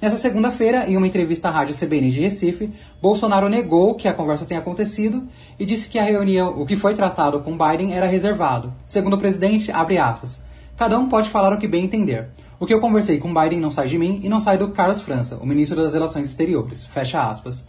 Nessa 0.00 0.16
segunda-feira, 0.16 0.88
em 0.88 0.96
uma 0.96 1.06
entrevista 1.06 1.48
à 1.48 1.50
Rádio 1.50 1.76
CBN 1.76 2.10
de 2.10 2.20
Recife, 2.20 2.72
Bolsonaro 3.02 3.50
negou 3.50 3.94
que 3.94 4.08
a 4.08 4.14
conversa 4.14 4.46
tenha 4.46 4.60
acontecido 4.60 5.28
e 5.58 5.66
disse 5.66 5.90
que 5.90 5.98
a 5.98 6.02
reunião, 6.02 6.58
o 6.58 6.64
que 6.64 6.74
foi 6.74 6.94
tratado 6.94 7.40
com 7.40 7.58
Biden 7.58 7.92
era 7.92 8.06
reservado. 8.06 8.72
Segundo 8.86 9.14
o 9.14 9.18
presidente, 9.18 9.70
abre 9.70 9.98
aspas, 9.98 10.40
cada 10.74 10.98
um 10.98 11.06
pode 11.06 11.28
falar 11.28 11.52
o 11.52 11.58
que 11.58 11.68
bem 11.68 11.84
entender. 11.84 12.28
O 12.58 12.64
que 12.64 12.72
eu 12.72 12.80
conversei 12.80 13.18
com 13.18 13.34
Biden 13.34 13.60
não 13.60 13.70
sai 13.70 13.88
de 13.88 13.98
mim 13.98 14.20
e 14.22 14.28
não 14.28 14.40
sai 14.40 14.56
do 14.56 14.70
Carlos 14.70 15.02
França, 15.02 15.36
o 15.36 15.46
ministro 15.46 15.82
das 15.82 15.92
Relações 15.92 16.26
Exteriores. 16.26 16.86
Fecha 16.86 17.20
aspas. 17.20 17.62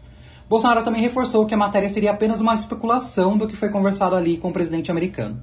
Bolsonaro 0.48 0.84
também 0.84 1.02
reforçou 1.02 1.46
que 1.46 1.54
a 1.54 1.58
matéria 1.58 1.90
seria 1.90 2.12
apenas 2.12 2.40
uma 2.40 2.56
especulação 2.56 3.38
do 3.38 3.48
que 3.48 3.58
foi 3.58 3.70
conversado 3.70 4.16
ali 4.16 4.38
com 4.38 4.50
o 4.50 4.54
presidente 4.54 4.90
americano. 4.90 5.42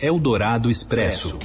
Eldorado 0.00 0.68
Expresso. 0.68 1.38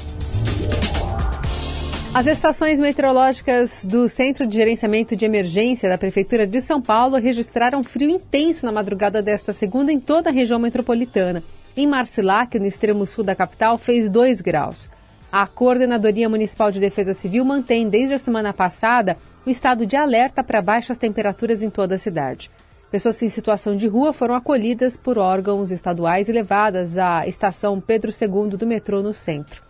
As 2.15 2.27
estações 2.27 2.79
meteorológicas 2.79 3.83
do 3.83 4.07
Centro 4.07 4.47
de 4.47 4.53
Gerenciamento 4.55 5.17
de 5.17 5.25
Emergência 5.25 5.89
da 5.89 5.97
Prefeitura 5.97 6.47
de 6.47 6.61
São 6.61 6.81
Paulo 6.81 7.17
registraram 7.17 7.83
frio 7.83 8.09
intenso 8.09 8.65
na 8.65 8.71
madrugada 8.71 9.21
desta 9.21 9.51
segunda 9.51 9.91
em 9.91 9.99
toda 9.99 10.29
a 10.29 10.31
região 10.31 10.57
metropolitana. 10.57 11.43
Em 11.75 11.85
Marcilac, 11.85 12.57
no 12.57 12.65
extremo 12.65 13.05
sul 13.05 13.21
da 13.21 13.35
capital, 13.35 13.77
fez 13.77 14.09
2 14.09 14.39
graus. 14.39 14.89
A 15.29 15.45
Coordenadoria 15.45 16.29
Municipal 16.29 16.71
de 16.71 16.79
Defesa 16.79 17.13
Civil 17.13 17.43
mantém 17.43 17.89
desde 17.89 18.13
a 18.13 18.17
semana 18.17 18.53
passada 18.53 19.17
o 19.45 19.49
estado 19.49 19.85
de 19.85 19.97
alerta 19.97 20.41
para 20.41 20.61
baixas 20.61 20.97
temperaturas 20.97 21.61
em 21.61 21.69
toda 21.69 21.95
a 21.95 21.99
cidade. 21.99 22.49
Pessoas 22.89 23.21
em 23.21 23.27
situação 23.27 23.75
de 23.75 23.89
rua 23.89 24.13
foram 24.13 24.35
acolhidas 24.35 24.95
por 24.95 25.17
órgãos 25.17 25.69
estaduais 25.69 26.29
e 26.29 26.31
levadas 26.31 26.97
à 26.97 27.27
estação 27.27 27.81
Pedro 27.81 28.09
II 28.09 28.55
do 28.57 28.65
metrô 28.65 29.03
no 29.03 29.13
centro. 29.13 29.64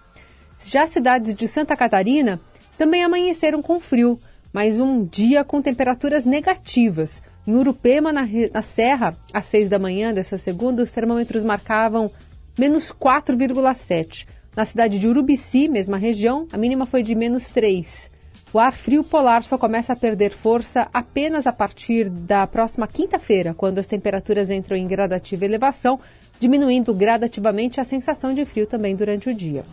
Já 0.65 0.87
cidades 0.87 1.35
de 1.35 1.47
Santa 1.47 1.75
Catarina 1.75 2.39
também 2.75 3.03
amanheceram 3.03 3.61
com 3.61 3.79
frio, 3.79 4.19
mas 4.51 4.79
um 4.79 5.05
dia 5.05 5.43
com 5.43 5.61
temperaturas 5.61 6.25
negativas. 6.25 7.21
Em 7.45 7.53
Urupema, 7.53 8.11
na, 8.11 8.27
na 8.51 8.61
Serra, 8.63 9.15
às 9.31 9.45
6 9.45 9.69
da 9.69 9.77
manhã 9.77 10.11
dessa 10.11 10.39
segunda, 10.39 10.81
os 10.81 10.89
termômetros 10.89 11.43
marcavam 11.43 12.09
menos 12.57 12.91
4,7. 12.91 14.27
Na 14.55 14.65
cidade 14.65 14.97
de 14.97 15.07
Urubici, 15.07 15.67
mesma 15.67 15.97
região, 15.97 16.47
a 16.51 16.57
mínima 16.57 16.87
foi 16.87 17.03
de 17.03 17.13
menos 17.13 17.47
3. 17.49 18.09
O 18.51 18.57
ar 18.57 18.73
frio 18.73 19.03
polar 19.03 19.43
só 19.43 19.59
começa 19.59 19.93
a 19.93 19.95
perder 19.95 20.31
força 20.31 20.87
apenas 20.91 21.45
a 21.45 21.53
partir 21.53 22.09
da 22.09 22.47
próxima 22.47 22.87
quinta-feira, 22.87 23.53
quando 23.53 23.77
as 23.77 23.85
temperaturas 23.85 24.49
entram 24.49 24.75
em 24.75 24.87
gradativa 24.87 25.45
elevação, 25.45 25.99
diminuindo 26.39 26.93
gradativamente 26.93 27.79
a 27.79 27.83
sensação 27.83 28.33
de 28.33 28.45
frio 28.45 28.65
também 28.65 28.95
durante 28.95 29.29
o 29.29 29.33
dia. 29.33 29.63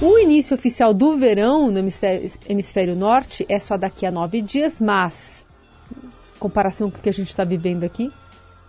O 0.00 0.18
início 0.18 0.54
oficial 0.54 0.92
do 0.92 1.16
verão 1.16 1.70
no 1.70 1.78
hemisfério, 1.78 2.96
norte 2.96 3.46
é 3.48 3.58
só 3.58 3.76
daqui 3.76 4.04
a 4.04 4.10
nove 4.10 4.42
dias, 4.42 4.80
mas, 4.80 5.44
em 6.36 6.38
comparação 6.38 6.90
com 6.90 6.98
o 6.98 7.00
que 7.00 7.08
a 7.08 7.12
gente 7.12 7.28
está 7.28 7.44
vivendo 7.44 7.84
aqui, 7.84 8.12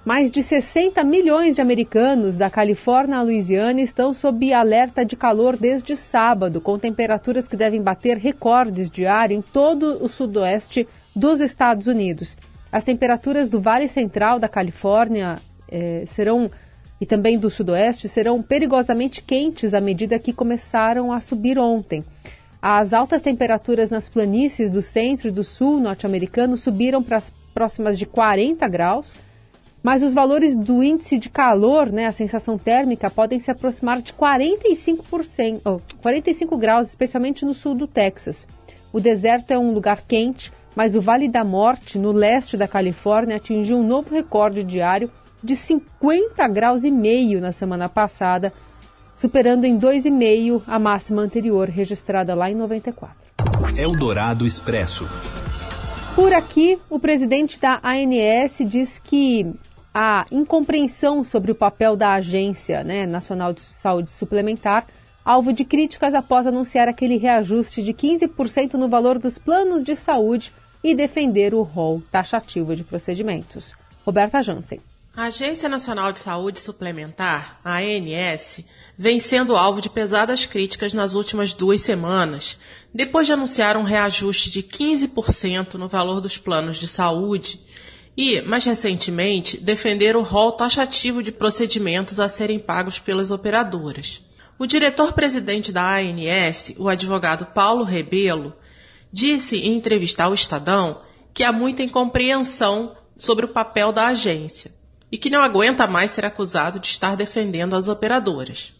mais 0.05 0.31
de 0.31 0.43
60 0.43 1.03
milhões 1.03 1.55
de 1.55 1.61
americanos 1.61 2.37
da 2.37 2.47
Califórnia 2.47 3.17
à 3.17 3.23
Louisiana 3.23 3.81
estão 3.81 4.13
sob 4.13 4.53
alerta 4.53 5.03
de 5.03 5.15
calor 5.15 5.57
desde 5.57 5.97
sábado, 5.97 6.61
com 6.61 6.77
temperaturas 6.77 7.47
que 7.47 7.57
devem 7.57 7.81
bater 7.81 8.17
recordes 8.17 8.87
diários 8.87 9.39
em 9.39 9.41
todo 9.41 10.05
o 10.05 10.07
sudoeste 10.07 10.87
dos 11.15 11.41
Estados 11.41 11.87
Unidos. 11.87 12.37
As 12.71 12.83
temperaturas 12.83 13.49
do 13.49 13.59
Vale 13.59 13.87
Central 13.87 14.39
da 14.39 14.47
Califórnia 14.47 15.37
eh, 15.67 16.03
serão 16.05 16.51
e 16.99 17.05
também 17.05 17.37
do 17.37 17.49
Sudoeste 17.49 18.07
serão 18.07 18.41
perigosamente 18.41 19.21
quentes 19.21 19.73
à 19.73 19.81
medida 19.81 20.19
que 20.19 20.33
começaram 20.33 21.11
a 21.11 21.21
subir 21.21 21.59
ontem. 21.59 22.03
As 22.61 22.93
altas 22.93 23.21
temperaturas 23.21 23.89
nas 23.89 24.09
planícies 24.09 24.71
do 24.71 24.81
centro 24.81 25.27
e 25.27 25.31
do 25.31 25.43
sul 25.43 25.79
norte-americano 25.79 26.57
subiram 26.57 27.03
para 27.03 27.17
as 27.17 27.33
próximas 27.53 27.97
de 27.97 28.05
40 28.05 28.67
graus 28.67 29.15
mas 29.85 30.01
os 30.01 30.15
valores 30.15 30.57
do 30.57 30.81
índice 30.81 31.19
de 31.19 31.29
calor, 31.29 31.91
né, 31.91 32.07
a 32.07 32.11
sensação 32.11 32.57
térmica, 32.57 33.07
podem 33.07 33.39
se 33.39 33.51
aproximar 33.51 34.01
de 34.01 34.13
45%, 34.13 35.61
oh, 35.63 35.79
45 36.01 36.57
graus, 36.57 36.87
especialmente 36.87 37.45
no 37.45 37.53
sul 37.53 37.75
do 37.75 37.85
Texas. 37.85 38.47
O 38.91 38.99
deserto 38.99 39.51
é 39.51 39.59
um 39.59 39.71
lugar 39.71 40.01
quente, 40.01 40.51
mas 40.75 40.95
o 40.95 41.01
Vale 41.01 41.29
da 41.29 41.43
Morte, 41.43 41.99
no 41.99 42.11
leste 42.11 42.57
da 42.57 42.67
Califórnia, 42.67 43.35
atingiu 43.35 43.77
um 43.77 43.85
novo 43.85 44.11
recorde 44.11 44.63
diário 44.63 45.11
de 45.45 45.55
50 45.55 46.47
graus 46.47 46.83
e 46.83 46.91
meio 46.91 47.39
na 47.39 47.51
semana 47.51 47.87
passada, 47.87 48.51
superando 49.13 49.63
em 49.63 49.79
2,5 49.79 50.63
a 50.67 50.79
máxima 50.79 51.21
anterior 51.21 51.69
registrada 51.69 52.33
lá 52.33 52.49
em 52.49 52.55
94. 52.55 53.15
Eldorado 53.77 54.45
Expresso. 54.45 55.07
Por 56.15 56.33
aqui, 56.33 56.79
o 56.89 56.99
presidente 56.99 57.59
da 57.59 57.79
ANS 57.83 58.57
diz 58.65 58.97
que 58.97 59.53
a 59.93 60.25
incompreensão 60.31 61.23
sobre 61.23 61.51
o 61.51 61.55
papel 61.55 61.95
da 61.95 62.13
Agência 62.13 62.83
né, 62.83 63.05
Nacional 63.05 63.53
de 63.53 63.61
Saúde 63.61 64.11
Suplementar, 64.11 64.87
alvo 65.23 65.53
de 65.53 65.63
críticas 65.63 66.13
após 66.13 66.47
anunciar 66.47 66.87
aquele 66.87 67.17
reajuste 67.17 67.83
de 67.83 67.93
15% 67.93 68.73
no 68.73 68.89
valor 68.89 69.19
dos 69.19 69.37
planos 69.37 69.83
de 69.83 69.95
saúde 69.95 70.51
e 70.83 70.95
defender 70.95 71.53
o 71.53 71.61
rol 71.61 72.01
taxativo 72.11 72.75
de 72.75 72.83
procedimentos. 72.83 73.73
Roberta 74.05 74.41
Jansen. 74.41 74.79
A 75.17 75.27
Agência 75.27 75.69
Nacional 75.69 76.11
de 76.11 76.19
Saúde 76.19 76.59
Suplementar, 76.59 77.61
ANS, 77.63 78.65
vem 78.97 79.17
sendo 79.17 79.55
alvo 79.55 79.79
de 79.79 79.89
pesadas 79.89 80.45
críticas 80.45 80.93
nas 80.93 81.13
últimas 81.13 81.53
duas 81.53 81.79
semanas, 81.79 82.59
depois 82.93 83.25
de 83.25 83.31
anunciar 83.31 83.77
um 83.77 83.83
reajuste 83.83 84.49
de 84.49 84.61
15% 84.61 85.75
no 85.75 85.87
valor 85.87 86.19
dos 86.19 86.37
planos 86.37 86.75
de 86.75 86.85
saúde 86.85 87.61
e, 88.17 88.41
mais 88.41 88.65
recentemente, 88.65 89.55
defender 89.55 90.17
o 90.17 90.21
rol 90.21 90.51
taxativo 90.51 91.23
de 91.23 91.31
procedimentos 91.31 92.19
a 92.19 92.27
serem 92.27 92.59
pagos 92.59 92.99
pelas 92.99 93.31
operadoras. 93.31 94.21
O 94.59 94.65
diretor-presidente 94.65 95.71
da 95.71 95.95
ANS, 95.95 96.75
o 96.77 96.89
advogado 96.89 97.45
Paulo 97.45 97.85
Rebelo, 97.85 98.53
disse 99.13 99.59
em 99.59 99.77
entrevista 99.77 100.25
ao 100.25 100.33
Estadão 100.33 101.03
que 101.33 101.41
há 101.41 101.53
muita 101.53 101.83
incompreensão 101.83 102.97
sobre 103.17 103.45
o 103.45 103.49
papel 103.53 103.93
da 103.93 104.07
agência 104.07 104.75
e 105.15 105.17
que 105.17 105.29
não 105.29 105.41
aguenta 105.41 105.87
mais 105.87 106.11
ser 106.11 106.25
acusado 106.25 106.77
de 106.77 106.87
estar 106.87 107.15
defendendo 107.15 107.73
as 107.73 107.87
operadoras. 107.87 108.73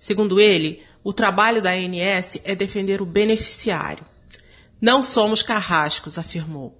Segundo 0.00 0.40
ele, 0.40 0.82
o 1.04 1.12
trabalho 1.12 1.62
da 1.62 1.70
ANS 1.70 2.40
é 2.42 2.56
defender 2.56 3.00
o 3.00 3.06
beneficiário. 3.06 4.04
Não 4.80 5.00
somos 5.00 5.44
carrascos, 5.44 6.18
afirmou. 6.18 6.76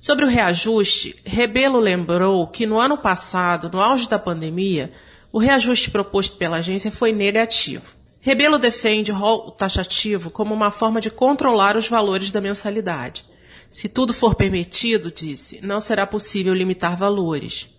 Sobre 0.00 0.24
o 0.24 0.28
reajuste, 0.28 1.14
Rebelo 1.26 1.78
lembrou 1.78 2.46
que 2.46 2.64
no 2.64 2.80
ano 2.80 2.96
passado, 2.96 3.70
no 3.70 3.82
auge 3.82 4.08
da 4.08 4.18
pandemia, 4.18 4.90
o 5.30 5.38
reajuste 5.38 5.90
proposto 5.90 6.38
pela 6.38 6.56
agência 6.56 6.90
foi 6.90 7.12
negativo. 7.12 7.84
Rebelo 8.22 8.58
defende 8.58 9.12
o 9.12 9.14
rol 9.14 9.50
taxativo 9.50 10.30
como 10.30 10.54
uma 10.54 10.70
forma 10.70 11.02
de 11.02 11.10
controlar 11.10 11.76
os 11.76 11.86
valores 11.86 12.30
da 12.30 12.40
mensalidade. 12.40 13.26
Se 13.68 13.90
tudo 13.90 14.14
for 14.14 14.34
permitido, 14.34 15.12
disse, 15.12 15.60
não 15.62 15.82
será 15.82 16.06
possível 16.06 16.54
limitar 16.54 16.96
valores. 16.96 17.75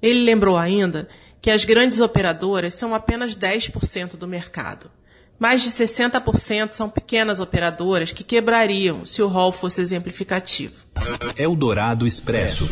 Ele 0.00 0.24
lembrou 0.24 0.56
ainda 0.56 1.08
que 1.40 1.50
as 1.50 1.64
grandes 1.64 2.00
operadoras 2.00 2.74
são 2.74 2.94
apenas 2.94 3.36
10% 3.36 4.16
do 4.16 4.26
mercado. 4.26 4.90
Mais 5.38 5.62
de 5.62 5.70
60% 5.70 6.72
são 6.72 6.90
pequenas 6.90 7.38
operadoras 7.38 8.12
que 8.12 8.24
quebrariam 8.24 9.06
se 9.06 9.22
o 9.22 9.28
rol 9.28 9.52
fosse 9.52 9.80
exemplificativo. 9.80 10.74
Eldorado 11.36 12.06
Expresso. 12.06 12.68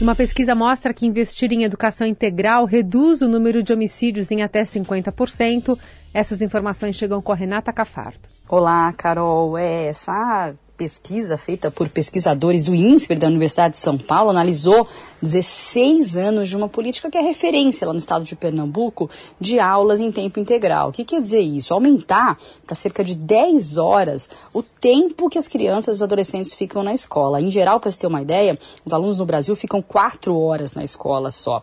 Uma 0.00 0.14
pesquisa 0.14 0.54
mostra 0.54 0.94
que 0.94 1.06
investir 1.06 1.52
em 1.52 1.62
educação 1.62 2.06
integral 2.06 2.64
reduz 2.64 3.20
o 3.20 3.28
número 3.28 3.62
de 3.62 3.70
homicídios 3.70 4.30
em 4.30 4.42
até 4.42 4.62
50%. 4.62 5.78
Essas 6.12 6.40
informações 6.40 6.96
chegam 6.96 7.20
com 7.20 7.32
a 7.32 7.36
Renata 7.36 7.70
Cafardo. 7.70 8.20
Olá, 8.48 8.92
Carol. 8.94 9.58
É, 9.58 9.88
essa 9.88 10.54
pesquisa 10.80 11.36
feita 11.36 11.70
por 11.70 11.90
pesquisadores 11.90 12.64
do 12.64 12.74
INSPER 12.74 13.18
da 13.18 13.26
Universidade 13.26 13.74
de 13.74 13.80
São 13.80 13.98
Paulo 13.98 14.30
analisou 14.30 14.88
16 15.20 16.16
anos 16.16 16.48
de 16.48 16.56
uma 16.56 16.70
política 16.70 17.10
que 17.10 17.18
é 17.18 17.20
referência 17.20 17.86
lá 17.86 17.92
no 17.92 17.98
estado 17.98 18.24
de 18.24 18.34
Pernambuco 18.34 19.10
de 19.38 19.60
aulas 19.60 20.00
em 20.00 20.10
tempo 20.10 20.40
integral. 20.40 20.88
O 20.88 20.92
que 20.92 21.04
quer 21.04 21.20
dizer 21.20 21.40
isso? 21.40 21.74
Aumentar 21.74 22.38
para 22.64 22.74
cerca 22.74 23.04
de 23.04 23.14
10 23.14 23.76
horas 23.76 24.30
o 24.54 24.62
tempo 24.62 25.28
que 25.28 25.36
as 25.36 25.46
crianças 25.46 25.96
e 25.96 25.96
os 25.96 26.02
adolescentes 26.02 26.54
ficam 26.54 26.82
na 26.82 26.94
escola. 26.94 27.42
Em 27.42 27.50
geral, 27.50 27.78
para 27.78 27.90
você 27.90 27.98
ter 27.98 28.06
uma 28.06 28.22
ideia, 28.22 28.58
os 28.82 28.94
alunos 28.94 29.18
no 29.18 29.26
Brasil 29.26 29.54
ficam 29.54 29.82
4 29.82 30.34
horas 30.34 30.72
na 30.72 30.82
escola 30.82 31.30
só. 31.30 31.60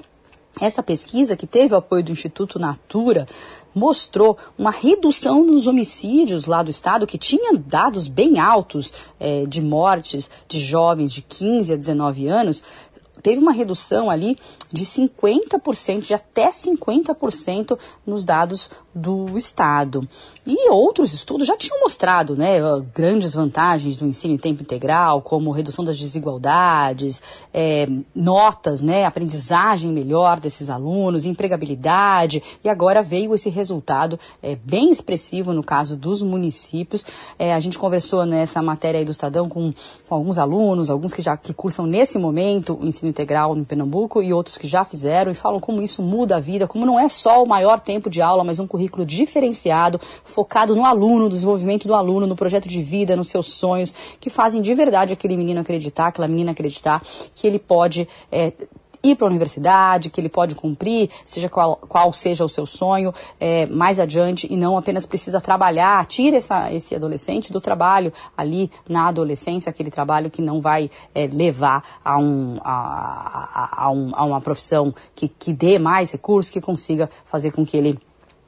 Essa 0.59 0.81
pesquisa, 0.81 1.35
que 1.35 1.45
teve 1.45 1.73
o 1.73 1.77
apoio 1.77 2.03
do 2.03 2.11
Instituto 2.11 2.57
Natura, 2.57 3.25
mostrou 3.73 4.37
uma 4.57 4.71
redução 4.71 5.45
nos 5.45 5.67
homicídios 5.67 6.45
lá 6.45 6.63
do 6.63 6.71
estado, 6.71 7.05
que 7.05 7.17
tinha 7.17 7.53
dados 7.53 8.07
bem 8.07 8.39
altos 8.39 8.91
é, 9.19 9.45
de 9.45 9.61
mortes 9.61 10.29
de 10.47 10.59
jovens 10.59 11.13
de 11.13 11.21
15 11.21 11.73
a 11.73 11.77
19 11.77 12.27
anos, 12.27 12.63
teve 13.21 13.41
uma 13.41 13.51
redução 13.51 14.09
ali 14.09 14.37
de 14.71 14.85
50%, 14.85 16.01
de 16.01 16.13
até 16.13 16.49
50% 16.49 17.77
nos 18.05 18.25
dados 18.25 18.69
do 18.93 19.37
Estado. 19.37 20.07
E 20.45 20.69
outros 20.69 21.13
estudos 21.13 21.47
já 21.47 21.55
tinham 21.55 21.79
mostrado 21.79 22.35
né, 22.35 22.59
grandes 22.93 23.33
vantagens 23.33 23.95
do 23.95 24.05
ensino 24.05 24.33
em 24.33 24.37
tempo 24.37 24.63
integral, 24.63 25.21
como 25.21 25.51
redução 25.51 25.85
das 25.85 25.99
desigualdades, 25.99 27.21
é, 27.53 27.87
notas, 28.15 28.81
né, 28.81 29.05
aprendizagem 29.05 29.91
melhor 29.91 30.39
desses 30.39 30.69
alunos, 30.69 31.25
empregabilidade, 31.25 32.41
e 32.63 32.69
agora 32.69 33.03
veio 33.03 33.33
esse 33.35 33.49
resultado 33.49 34.19
é, 34.41 34.55
bem 34.55 34.89
expressivo 34.91 35.53
no 35.53 35.63
caso 35.63 35.95
dos 35.95 36.21
municípios. 36.21 37.05
É, 37.37 37.53
a 37.53 37.59
gente 37.59 37.77
conversou 37.77 38.25
nessa 38.25 38.61
matéria 38.61 38.99
aí 38.99 39.05
do 39.05 39.11
Estadão 39.11 39.47
com, 39.47 39.71
com 40.07 40.15
alguns 40.15 40.37
alunos, 40.37 40.89
alguns 40.89 41.13
que 41.13 41.21
já 41.21 41.37
que 41.37 41.53
cursam 41.53 41.85
nesse 41.85 42.17
momento 42.17 42.77
o 42.81 42.85
ensino 42.85 43.06
integral 43.07 43.55
no 43.55 43.65
Pernambuco 43.65 44.21
e 44.21 44.33
outros 44.33 44.57
que 44.57 44.67
já 44.67 44.83
fizeram 44.83 45.31
e 45.31 45.35
falam 45.35 45.59
como 45.59 45.81
isso 45.81 46.01
muda 46.01 46.37
a 46.37 46.39
vida, 46.39 46.67
como 46.67 46.85
não 46.85 46.99
é 46.99 47.07
só 47.09 47.43
o 47.43 47.47
maior 47.47 47.79
tempo 47.79 48.09
de 48.09 48.21
aula, 48.21 48.43
mas 48.43 48.59
um 48.59 48.67
currículo 48.67 49.05
diferenciado, 49.05 49.99
focado 50.23 50.75
no 50.75 50.85
aluno, 50.85 51.25
no 51.25 51.29
desenvolvimento 51.29 51.87
do 51.87 51.93
aluno, 51.93 52.27
no 52.27 52.35
projeto 52.35 52.67
de 52.67 52.81
vida, 52.81 53.15
nos 53.15 53.29
seus 53.29 53.53
sonhos, 53.53 53.93
que 54.19 54.29
fazem 54.29 54.61
de 54.61 54.73
verdade 54.73 55.13
aquele 55.13 55.37
menino 55.37 55.61
acreditar, 55.61 56.07
aquela 56.07 56.27
menina 56.27 56.51
acreditar 56.51 57.01
que 57.33 57.47
ele 57.47 57.59
pode 57.59 58.07
é, 58.31 58.51
ir 59.11 59.15
para 59.15 59.27
a 59.27 59.29
universidade, 59.29 60.09
que 60.09 60.19
ele 60.19 60.29
pode 60.29 60.55
cumprir, 60.55 61.09
seja 61.25 61.49
qual, 61.49 61.77
qual 61.87 62.11
seja 62.13 62.43
o 62.43 62.49
seu 62.49 62.65
sonho, 62.65 63.13
é, 63.39 63.65
mais 63.67 63.99
adiante, 63.99 64.47
e 64.51 64.57
não 64.57 64.77
apenas 64.77 65.05
precisa 65.05 65.39
trabalhar, 65.41 66.05
tira 66.05 66.37
essa, 66.37 66.71
esse 66.71 66.95
adolescente 66.95 67.51
do 67.51 67.61
trabalho 67.61 68.11
ali 68.35 68.69
na 68.87 69.07
adolescência, 69.07 69.69
aquele 69.69 69.91
trabalho 69.91 70.29
que 70.29 70.41
não 70.41 70.61
vai 70.61 70.89
é, 71.13 71.27
levar 71.27 71.83
a, 72.03 72.17
um, 72.17 72.57
a, 72.63 72.71
a, 72.71 73.85
a, 73.85 73.91
um, 73.91 74.11
a 74.13 74.23
uma 74.25 74.41
profissão 74.41 74.93
que, 75.15 75.27
que 75.27 75.53
dê 75.53 75.79
mais 75.79 76.11
recursos, 76.11 76.51
que 76.51 76.61
consiga 76.61 77.09
fazer 77.25 77.51
com 77.51 77.65
que 77.65 77.77
ele 77.77 77.99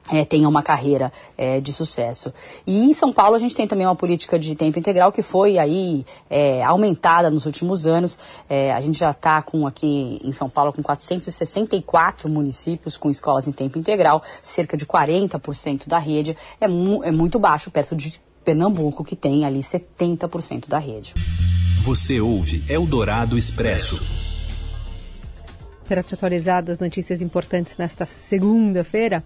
é, 0.08 0.24
tenha 0.24 0.48
uma 0.48 0.62
carreira 0.62 1.12
é, 1.36 1.60
de 1.60 1.72
sucesso. 1.72 2.32
E 2.66 2.90
em 2.90 2.94
São 2.94 3.12
Paulo 3.12 3.34
a 3.36 3.38
gente 3.38 3.54
tem 3.54 3.66
também 3.66 3.86
uma 3.86 3.96
política 3.96 4.38
de 4.38 4.54
tempo 4.54 4.78
integral 4.78 5.12
que 5.12 5.22
foi 5.22 5.58
aí 5.58 6.04
é, 6.28 6.62
aumentada 6.62 7.30
nos 7.30 7.46
últimos 7.46 7.86
anos. 7.86 8.18
É, 8.48 8.72
a 8.72 8.80
gente 8.80 8.98
já 8.98 9.10
está 9.10 9.40
com 9.42 9.66
aqui 9.66 10.20
em 10.24 10.32
São 10.32 10.48
Paulo 10.48 10.72
com 10.72 10.82
464 10.82 12.28
municípios 12.28 12.96
com 12.96 13.10
escolas 13.10 13.46
em 13.46 13.52
tempo 13.52 13.78
integral, 13.78 14.22
cerca 14.42 14.76
de 14.76 14.86
40% 14.86 15.86
da 15.86 15.98
rede. 15.98 16.36
É, 16.60 16.66
mu 16.66 17.02
é 17.04 17.10
muito 17.10 17.38
baixo, 17.38 17.70
perto 17.70 17.94
de 17.94 18.20
Pernambuco, 18.44 19.04
que 19.04 19.14
tem 19.14 19.44
ali 19.44 19.60
70% 19.60 20.68
da 20.68 20.78
rede. 20.78 21.14
Você 21.82 22.20
ouve 22.20 22.62
Eldorado 22.68 23.38
Expresso. 23.38 24.00
Para 25.88 26.02
te 26.02 26.14
atualizar 26.14 26.62
das 26.62 26.78
notícias 26.78 27.20
importantes 27.20 27.76
nesta 27.76 28.06
segunda-feira, 28.06 29.24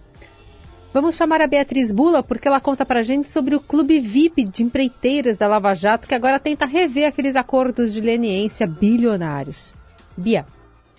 Vamos 0.94 1.16
chamar 1.16 1.42
a 1.42 1.48
Beatriz 1.48 1.90
Bula 1.90 2.22
porque 2.22 2.46
ela 2.46 2.60
conta 2.60 2.86
pra 2.86 3.02
gente 3.02 3.28
sobre 3.28 3.56
o 3.56 3.60
Clube 3.60 3.98
VIP 3.98 4.44
de 4.44 4.62
empreiteiras 4.62 5.36
da 5.36 5.48
Lava 5.48 5.74
Jato 5.74 6.06
que 6.06 6.14
agora 6.14 6.38
tenta 6.38 6.66
rever 6.66 7.08
aqueles 7.08 7.34
acordos 7.34 7.92
de 7.92 8.00
leniência 8.00 8.64
bilionários. 8.64 9.74
Bia. 10.16 10.46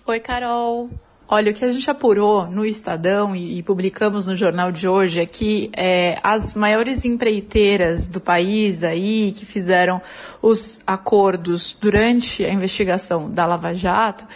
Oi, 0.06 0.20
Carol. 0.20 0.90
Olha, 1.26 1.50
o 1.50 1.54
que 1.54 1.64
a 1.64 1.72
gente 1.72 1.90
apurou 1.90 2.46
no 2.46 2.66
Estadão 2.66 3.34
e, 3.34 3.56
e 3.58 3.62
publicamos 3.62 4.26
no 4.26 4.36
jornal 4.36 4.70
de 4.70 4.86
hoje 4.86 5.18
é 5.18 5.24
que 5.24 5.70
é, 5.74 6.20
as 6.22 6.54
maiores 6.54 7.06
empreiteiras 7.06 8.06
do 8.06 8.20
país 8.20 8.84
aí 8.84 9.32
que 9.32 9.46
fizeram 9.46 10.02
os 10.42 10.78
acordos 10.86 11.74
durante 11.80 12.44
a 12.44 12.52
investigação 12.52 13.30
da 13.30 13.46
Lava 13.46 13.74
Jato 13.74 14.26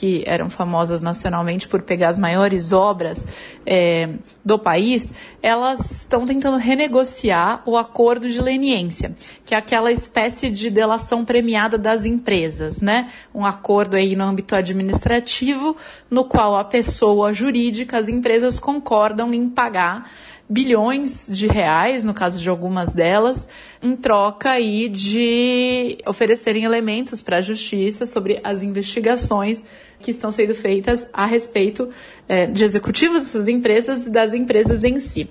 que 0.00 0.24
eram 0.24 0.48
famosas 0.48 1.02
nacionalmente 1.02 1.68
por 1.68 1.82
pegar 1.82 2.08
as 2.08 2.16
maiores 2.16 2.72
obras 2.72 3.26
é, 3.66 4.08
do 4.42 4.58
país, 4.58 5.12
elas 5.42 5.90
estão 5.90 6.24
tentando 6.24 6.56
renegociar 6.56 7.62
o 7.66 7.76
acordo 7.76 8.30
de 8.30 8.40
leniência, 8.40 9.14
que 9.44 9.54
é 9.54 9.58
aquela 9.58 9.92
espécie 9.92 10.48
de 10.48 10.70
delação 10.70 11.22
premiada 11.22 11.76
das 11.76 12.06
empresas, 12.06 12.80
né? 12.80 13.10
Um 13.34 13.44
acordo 13.44 13.94
aí 13.94 14.16
no 14.16 14.24
âmbito 14.24 14.56
administrativo, 14.56 15.76
no 16.10 16.24
qual 16.24 16.56
a 16.56 16.64
pessoa 16.64 17.34
jurídica, 17.34 17.98
as 17.98 18.08
empresas 18.08 18.58
concordam 18.58 19.34
em 19.34 19.50
pagar 19.50 20.10
bilhões 20.48 21.28
de 21.30 21.46
reais, 21.46 22.02
no 22.02 22.14
caso 22.14 22.40
de 22.40 22.48
algumas 22.48 22.94
delas, 22.94 23.46
em 23.82 23.94
troca 23.94 24.50
aí 24.50 24.88
de 24.88 25.98
oferecerem 26.06 26.64
elementos 26.64 27.20
para 27.20 27.36
a 27.36 27.40
justiça 27.40 28.06
sobre 28.06 28.40
as 28.42 28.62
investigações 28.62 29.62
que 30.00 30.10
estão 30.10 30.32
sendo 30.32 30.54
feitas 30.54 31.08
a 31.12 31.26
respeito 31.26 31.88
é, 32.28 32.46
de 32.46 32.64
executivos 32.64 33.20
dessas 33.20 33.48
empresas 33.48 34.06
e 34.06 34.10
das 34.10 34.34
empresas 34.34 34.82
em 34.84 34.98
si. 34.98 35.28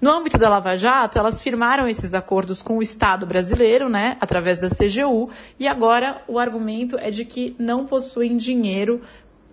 No 0.00 0.10
âmbito 0.10 0.36
da 0.36 0.48
Lava 0.48 0.76
Jato, 0.76 1.18
elas 1.18 1.40
firmaram 1.40 1.88
esses 1.88 2.12
acordos 2.12 2.60
com 2.60 2.76
o 2.76 2.82
Estado 2.82 3.24
brasileiro, 3.24 3.88
né, 3.88 4.16
através 4.20 4.58
da 4.58 4.68
CGU, 4.68 5.30
e 5.58 5.66
agora 5.66 6.22
o 6.28 6.38
argumento 6.38 6.98
é 6.98 7.10
de 7.10 7.24
que 7.24 7.56
não 7.58 7.86
possuem 7.86 8.36
dinheiro 8.36 9.00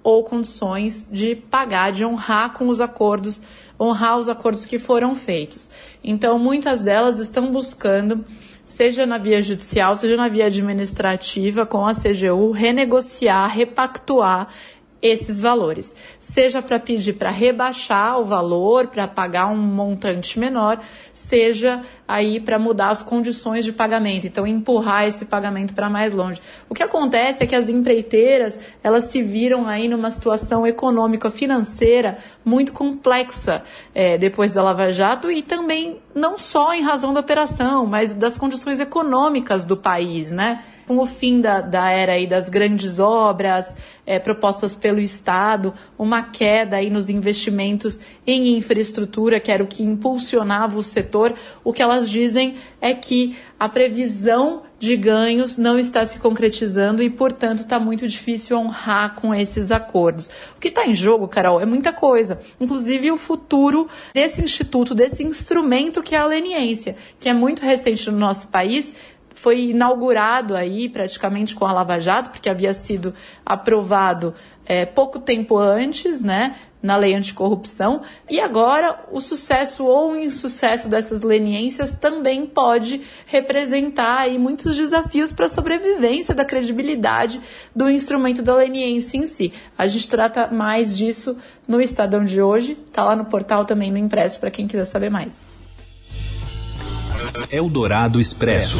ou 0.03 0.24
condições 0.24 1.08
de 1.10 1.36
pagar, 1.36 1.93
de 1.93 2.03
honrar 2.03 2.51
com 2.51 2.67
os 2.67 2.82
acordos, 2.82 3.41
honrar 3.79 4.20
os 4.20 4.27
acordos 4.27 4.65
que 4.65 4.77
foram 4.77 5.15
feitos. 5.15 5.70
Então, 6.03 6.38
muitas 6.38 6.82
delas 6.82 7.20
estão 7.20 7.50
buscando 7.50 8.25
seja 8.65 9.05
na 9.05 9.17
via 9.17 9.41
judicial, 9.41 9.96
seja 9.96 10.15
na 10.15 10.27
via 10.27 10.48
administrativa, 10.48 11.65
com 11.65 11.86
a 11.86 11.93
CGU, 11.93 12.51
renegociar, 12.51 13.50
repactuar 13.50 14.48
esses 15.03 15.41
valores, 15.41 15.93
seja 16.17 16.62
para 16.62 16.79
pedir 16.79 17.13
para 17.13 17.29
rebaixar 17.29 18.22
o 18.22 18.25
valor, 18.25 18.88
para 18.88 19.05
pagar 19.05 19.48
um 19.48 19.57
montante 19.57 20.39
menor, 20.39 20.79
seja 21.13 21.81
aí 22.07 22.39
para 22.39 22.57
mudar 22.57 22.89
as 22.89 23.03
condições 23.03 23.65
de 23.65 23.74
pagamento, 23.74 24.25
então 24.25 24.48
empurrar 24.48 25.05
esse 25.05 25.25
pagamento 25.25 25.74
para 25.74 25.89
mais 25.89 26.13
longe. 26.13 26.41
O 26.69 26.74
que 26.74 26.81
acontece 26.81 27.43
é 27.43 27.45
que 27.45 27.55
as 27.55 27.67
empreiteiras, 27.67 28.57
elas 28.81 29.05
se 29.05 29.22
viram 29.22 29.67
aí 29.67 29.89
numa 29.89 30.10
situação 30.10 30.65
econômica 30.65 31.29
financeira 31.29 32.17
muito 32.45 32.72
complexa 32.72 33.62
é, 33.93 34.17
depois 34.17 34.53
da 34.53 34.63
Lava 34.63 34.89
Jato 34.89 35.29
e 35.29 35.41
também 35.41 36.00
não 36.15 36.38
só 36.38 36.74
em 36.74 36.81
razão 36.81 37.13
da 37.13 37.19
operação, 37.19 37.86
mas 37.86 38.13
das 38.13 38.38
condições 38.38 38.79
econômicas 38.79 39.65
do 39.65 39.75
país, 39.75 40.31
né? 40.31 40.63
Com 40.87 40.97
o 40.97 41.05
fim 41.05 41.41
da, 41.41 41.61
da 41.61 41.89
era 41.89 42.13
aí 42.13 42.27
das 42.27 42.49
grandes 42.49 42.99
obras 42.99 43.75
é, 44.05 44.19
propostas 44.19 44.75
pelo 44.75 44.99
Estado, 44.99 45.73
uma 45.97 46.21
queda 46.23 46.77
aí 46.77 46.89
nos 46.89 47.09
investimentos 47.09 48.00
em 48.27 48.57
infraestrutura, 48.57 49.39
que 49.39 49.51
era 49.51 49.63
o 49.63 49.67
que 49.67 49.83
impulsionava 49.83 50.77
o 50.77 50.83
setor, 50.83 51.33
o 51.63 51.72
que 51.72 51.81
elas 51.81 52.09
dizem 52.09 52.55
é 52.81 52.93
que 52.93 53.35
a 53.59 53.69
previsão 53.69 54.63
de 54.77 54.98
ganhos 54.98 55.57
não 55.57 55.79
está 55.79 56.05
se 56.05 56.19
concretizando 56.19 57.01
e, 57.01 57.09
portanto, 57.09 57.59
está 57.59 57.79
muito 57.79 58.05
difícil 58.05 58.57
honrar 58.57 59.15
com 59.15 59.33
esses 59.33 59.72
acordos. 59.72 60.29
O 60.57 60.59
que 60.59 60.67
está 60.67 60.85
em 60.85 60.93
jogo, 60.93 61.25
Carol, 61.25 61.61
é 61.61 61.65
muita 61.65 61.93
coisa, 61.93 62.41
inclusive 62.59 63.09
o 63.09 63.15
futuro 63.15 63.87
desse 64.13 64.43
instituto, 64.43 64.93
desse 64.93 65.24
instrumento 65.24 66.03
que 66.03 66.13
é 66.13 66.17
a 66.17 66.25
leniência, 66.25 66.98
que 67.17 67.29
é 67.29 67.33
muito 67.33 67.61
recente 67.61 68.11
no 68.11 68.17
nosso 68.17 68.50
país 68.50 68.91
foi 69.44 69.72
inaugurado 69.72 70.56
aí 70.56 70.88
praticamente 70.88 71.53
com 71.53 71.66
a 71.66 71.74
Lava 71.74 72.00
Jato, 72.00 72.29
porque 72.29 72.50
havia 72.50 72.74
sido 72.74 73.14
aprovado 73.46 74.34
é, 74.66 74.86
pouco 74.86 75.20
tempo 75.20 75.58
antes, 75.58 76.22
né, 76.22 76.56
na 76.82 76.96
lei 76.96 77.14
anticorrupção, 77.14 78.03
e 78.29 78.40
agora 78.40 79.01
o 79.12 79.20
sucesso 79.20 79.86
ou 79.86 80.12
o 80.12 80.16
insucesso 80.16 80.88
dessas 80.88 81.24
leniências 81.24 81.94
também 81.94 82.46
pode 82.46 83.01
representar 83.25 84.20
aí 84.20 84.40
muitos 84.40 84.77
desafios 84.77 85.34
para 85.34 85.48
a 85.48 85.50
sobrevivência 85.50 86.34
da 86.34 86.46
credibilidade 86.46 87.42
do 87.75 87.90
instrumento 87.90 88.42
da 88.42 88.56
leniência 88.56 89.18
em 89.18 89.25
si. 89.25 89.51
A 89.77 89.86
gente 89.88 90.08
trata 90.08 90.48
mais 90.48 90.98
disso 90.98 91.38
no 91.68 91.82
Estadão 91.82 92.24
de 92.24 92.42
hoje, 92.42 92.75
tá 92.94 93.03
lá 93.03 93.14
no 93.14 93.25
portal 93.25 93.66
também 93.66 93.92
no 93.92 93.98
impresso 93.98 94.40
para 94.40 94.51
quem 94.51 94.68
quiser 94.68 94.86
saber 94.86 95.10
mais. 95.10 95.36
Eldorado 97.51 98.22
Expresso. 98.22 98.77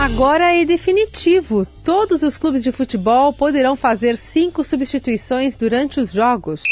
Agora 0.00 0.54
é 0.56 0.64
definitivo. 0.64 1.66
Todos 1.84 2.22
os 2.22 2.38
clubes 2.38 2.62
de 2.62 2.72
futebol 2.72 3.34
poderão 3.34 3.76
fazer 3.76 4.16
cinco 4.16 4.64
substituições 4.64 5.58
durante 5.58 6.00
os 6.00 6.10
jogos. 6.10 6.62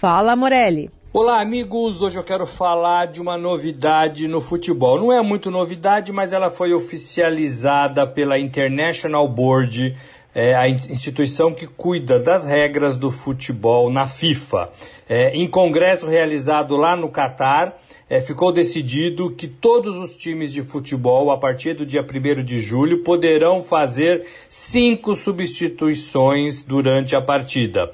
Fala, 0.00 0.34
Morelli. 0.34 0.90
Olá, 1.12 1.40
amigos. 1.40 2.02
Hoje 2.02 2.18
eu 2.18 2.24
quero 2.24 2.44
falar 2.44 3.06
de 3.06 3.20
uma 3.20 3.38
novidade 3.38 4.26
no 4.26 4.40
futebol. 4.40 4.98
Não 4.98 5.12
é 5.12 5.22
muito 5.22 5.52
novidade, 5.52 6.10
mas 6.10 6.32
ela 6.32 6.50
foi 6.50 6.72
oficializada 6.72 8.04
pela 8.08 8.36
International 8.40 9.28
Board, 9.28 9.96
é, 10.34 10.52
a 10.56 10.68
instituição 10.68 11.54
que 11.54 11.68
cuida 11.68 12.18
das 12.18 12.44
regras 12.44 12.98
do 12.98 13.12
futebol 13.12 13.88
na 13.88 14.04
FIFA. 14.04 14.68
É, 15.08 15.30
em 15.30 15.48
congresso 15.48 16.08
realizado 16.08 16.74
lá 16.74 16.96
no 16.96 17.08
Catar 17.08 17.85
é, 18.08 18.20
ficou 18.20 18.52
decidido 18.52 19.34
que 19.34 19.48
todos 19.48 19.96
os 19.96 20.16
times 20.16 20.52
de 20.52 20.62
futebol, 20.62 21.30
a 21.30 21.38
partir 21.38 21.74
do 21.74 21.84
dia 21.84 22.02
1 22.02 22.44
de 22.44 22.60
julho, 22.60 23.02
poderão 23.02 23.62
fazer 23.62 24.24
cinco 24.48 25.14
substituições 25.14 26.62
durante 26.62 27.16
a 27.16 27.20
partida. 27.20 27.90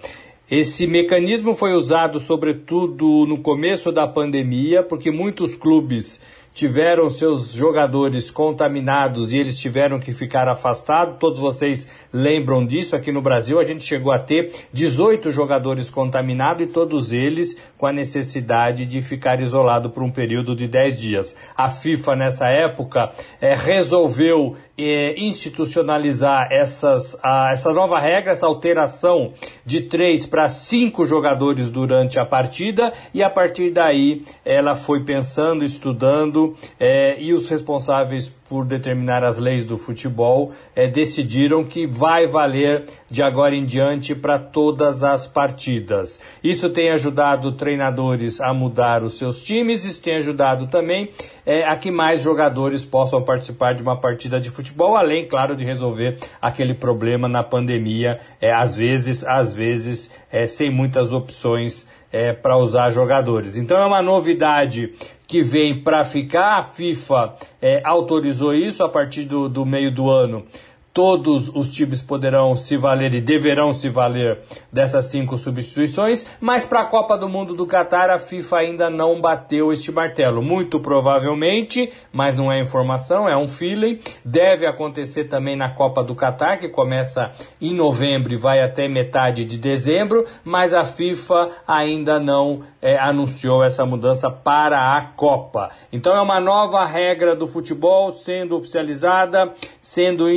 Esse 0.50 0.86
mecanismo 0.86 1.54
foi 1.54 1.72
usado 1.72 2.20
sobretudo 2.20 3.24
no 3.26 3.40
começo 3.40 3.90
da 3.90 4.06
pandemia, 4.06 4.82
porque 4.82 5.10
muitos 5.10 5.56
clubes 5.56 6.20
tiveram 6.52 7.08
seus 7.08 7.52
jogadores 7.52 8.30
contaminados 8.30 9.32
e 9.32 9.38
eles 9.38 9.58
tiveram 9.58 9.98
que 9.98 10.12
ficar 10.12 10.48
afastados. 10.48 11.16
Todos 11.18 11.40
vocês 11.40 11.88
lembram 12.12 12.66
disso. 12.66 12.94
Aqui 12.94 13.10
no 13.10 13.22
Brasil 13.22 13.58
a 13.58 13.64
gente 13.64 13.82
chegou 13.84 14.12
a 14.12 14.18
ter 14.18 14.52
18 14.72 15.30
jogadores 15.30 15.88
contaminados 15.88 16.64
e 16.64 16.66
todos 16.66 17.12
eles 17.12 17.58
com 17.78 17.86
a 17.86 17.92
necessidade 17.92 18.84
de 18.84 19.00
ficar 19.00 19.40
isolado 19.40 19.90
por 19.90 20.02
um 20.02 20.10
período 20.10 20.54
de 20.54 20.68
10 20.68 21.00
dias. 21.00 21.36
A 21.56 21.70
FIFA 21.70 22.16
nessa 22.16 22.48
época 22.48 23.12
é, 23.40 23.54
resolveu 23.54 24.56
é, 24.76 25.14
institucionalizar 25.18 26.48
essas, 26.50 27.18
a, 27.22 27.50
essa 27.52 27.72
nova 27.72 27.98
regra, 27.98 28.32
essa 28.32 28.46
alteração 28.46 29.32
de 29.64 29.82
três 29.82 30.26
para 30.26 30.48
cinco 30.48 31.04
jogadores 31.04 31.70
durante 31.70 32.18
a 32.18 32.24
partida 32.24 32.92
e 33.14 33.22
a 33.22 33.30
partir 33.30 33.70
daí 33.70 34.22
ela 34.44 34.74
foi 34.74 35.04
pensando, 35.04 35.64
estudando 35.64 36.41
é, 36.78 37.20
e 37.20 37.32
os 37.32 37.48
responsáveis 37.48 38.28
por 38.52 38.66
determinar 38.66 39.24
as 39.24 39.38
leis 39.38 39.64
do 39.64 39.78
futebol, 39.78 40.52
é, 40.76 40.86
decidiram 40.86 41.64
que 41.64 41.86
vai 41.86 42.26
valer 42.26 42.84
de 43.10 43.22
agora 43.22 43.56
em 43.56 43.64
diante 43.64 44.14
para 44.14 44.38
todas 44.38 45.02
as 45.02 45.26
partidas. 45.26 46.20
Isso 46.44 46.68
tem 46.68 46.90
ajudado 46.90 47.52
treinadores 47.52 48.42
a 48.42 48.52
mudar 48.52 49.02
os 49.02 49.16
seus 49.16 49.42
times, 49.42 49.86
isso 49.86 50.02
tem 50.02 50.16
ajudado 50.16 50.66
também 50.66 51.10
é, 51.46 51.64
a 51.64 51.76
que 51.76 51.90
mais 51.90 52.22
jogadores 52.22 52.84
possam 52.84 53.22
participar 53.22 53.72
de 53.72 53.82
uma 53.82 53.98
partida 53.98 54.38
de 54.38 54.50
futebol, 54.50 54.96
além, 54.96 55.26
claro, 55.26 55.56
de 55.56 55.64
resolver 55.64 56.18
aquele 56.40 56.74
problema 56.74 57.28
na 57.28 57.42
pandemia, 57.42 58.18
é, 58.38 58.52
às 58.52 58.76
vezes, 58.76 59.24
às 59.24 59.54
vezes, 59.54 60.10
é, 60.30 60.44
sem 60.44 60.70
muitas 60.70 61.10
opções 61.10 61.88
é, 62.12 62.32
para 62.32 62.58
usar 62.58 62.90
jogadores. 62.90 63.56
Então 63.56 63.78
é 63.78 63.86
uma 63.86 64.02
novidade 64.02 64.92
que 65.32 65.40
vem 65.40 65.82
para 65.82 66.04
ficar. 66.04 66.58
A 66.58 66.62
FIFA 66.62 67.36
é, 67.60 67.80
autorizou 67.82 68.52
isso 68.52 68.84
a 68.84 68.88
partir 68.88 69.24
do, 69.24 69.48
do 69.48 69.64
meio 69.64 69.90
do 69.90 70.10
ano 70.10 70.44
todos 70.92 71.48
os 71.48 71.72
times 71.72 72.02
poderão 72.02 72.54
se 72.54 72.76
valer 72.76 73.14
e 73.14 73.20
deverão 73.20 73.72
se 73.72 73.88
valer 73.88 74.40
dessas 74.70 75.06
cinco 75.06 75.38
substituições, 75.38 76.26
mas 76.40 76.66
para 76.66 76.80
a 76.80 76.86
Copa 76.86 77.16
do 77.16 77.28
Mundo 77.28 77.54
do 77.54 77.66
Catar 77.66 78.10
a 78.10 78.18
FIFA 78.18 78.58
ainda 78.58 78.90
não 78.90 79.20
bateu 79.20 79.72
este 79.72 79.90
martelo. 79.90 80.42
Muito 80.42 80.80
provavelmente, 80.80 81.90
mas 82.12 82.34
não 82.34 82.52
é 82.52 82.60
informação, 82.60 83.28
é 83.28 83.36
um 83.36 83.46
feeling, 83.46 83.98
deve 84.24 84.66
acontecer 84.66 85.24
também 85.24 85.56
na 85.56 85.70
Copa 85.70 86.04
do 86.04 86.14
Catar, 86.14 86.58
que 86.58 86.68
começa 86.68 87.32
em 87.60 87.74
novembro 87.74 88.32
e 88.32 88.36
vai 88.36 88.60
até 88.60 88.86
metade 88.86 89.44
de 89.44 89.56
dezembro, 89.56 90.26
mas 90.44 90.74
a 90.74 90.84
FIFA 90.84 91.50
ainda 91.66 92.20
não 92.20 92.62
é, 92.80 92.98
anunciou 92.98 93.64
essa 93.64 93.86
mudança 93.86 94.30
para 94.30 94.96
a 94.96 95.02
Copa. 95.16 95.70
Então 95.92 96.14
é 96.14 96.20
uma 96.20 96.40
nova 96.40 96.84
regra 96.84 97.34
do 97.34 97.46
futebol 97.46 98.12
sendo 98.12 98.56
oficializada, 98.56 99.52
sendo 99.80 100.28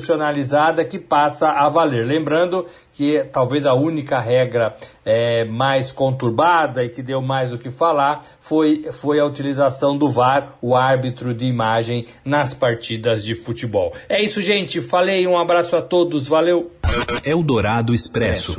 institucionalizada, 0.00 0.84
que 0.84 0.98
passa 0.98 1.48
a 1.50 1.68
valer. 1.68 2.04
Lembrando 2.04 2.66
que 2.92 3.22
talvez 3.32 3.66
a 3.66 3.74
única 3.74 4.18
regra 4.18 4.74
é, 5.04 5.44
mais 5.44 5.92
conturbada 5.92 6.84
e 6.84 6.88
que 6.88 7.02
deu 7.02 7.22
mais 7.22 7.52
o 7.52 7.58
que 7.58 7.70
falar 7.70 8.24
foi, 8.40 8.84
foi 8.90 9.20
a 9.20 9.24
utilização 9.24 9.96
do 9.96 10.08
VAR, 10.08 10.54
o 10.60 10.74
árbitro 10.74 11.32
de 11.34 11.44
imagem, 11.44 12.06
nas 12.24 12.52
partidas 12.52 13.24
de 13.24 13.34
futebol. 13.34 13.92
É 14.08 14.22
isso, 14.22 14.40
gente. 14.42 14.80
Falei, 14.80 15.26
um 15.26 15.38
abraço 15.38 15.76
a 15.76 15.82
todos, 15.82 16.26
valeu! 16.26 16.70
Eldorado 17.24 17.94
Expresso. 17.94 18.56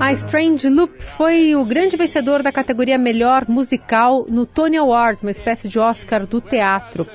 A 0.00 0.10
Strange 0.12 0.70
Loop 0.70 1.02
foi 1.02 1.54
o 1.54 1.66
grande 1.66 1.98
vencedor 1.98 2.42
da 2.42 2.50
categoria 2.50 2.96
Melhor 2.96 3.44
Musical 3.46 4.24
no 4.26 4.46
Tony 4.46 4.78
Awards, 4.78 5.22
uma 5.22 5.30
espécie 5.30 5.68
de 5.68 5.78
Oscar 5.78 6.26
do 6.26 6.40
teatro. 6.40 7.06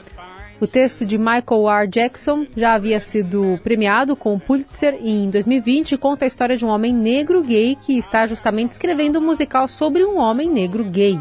O 0.62 0.67
texto 0.67 1.08
de 1.08 1.17
Michael 1.17 1.67
R. 1.70 1.88
Jackson 1.88 2.46
já 2.56 2.76
havia 2.76 3.00
sido 3.00 3.60
premiado 3.63 4.15
com 4.15 4.36
o 4.36 4.39
Pulitzer 4.39 4.96
em 5.02 5.32
2020 5.32 5.93
e 5.93 5.98
conta 5.98 6.26
a 6.26 6.28
história 6.28 6.56
de 6.56 6.63
um 6.63 6.70
homem 6.70 6.93
negro 6.93 7.41
gay 7.41 7.76
que 7.76 7.98
está 7.98 8.28
justamente 8.28 8.74
escrevendo 8.74 9.17
um 9.17 9.26
musical 9.26 9.67
sobre 9.67 10.06
um 10.06 10.20
homem 10.20 10.52
negro 10.52 10.84
gay. 10.84 11.20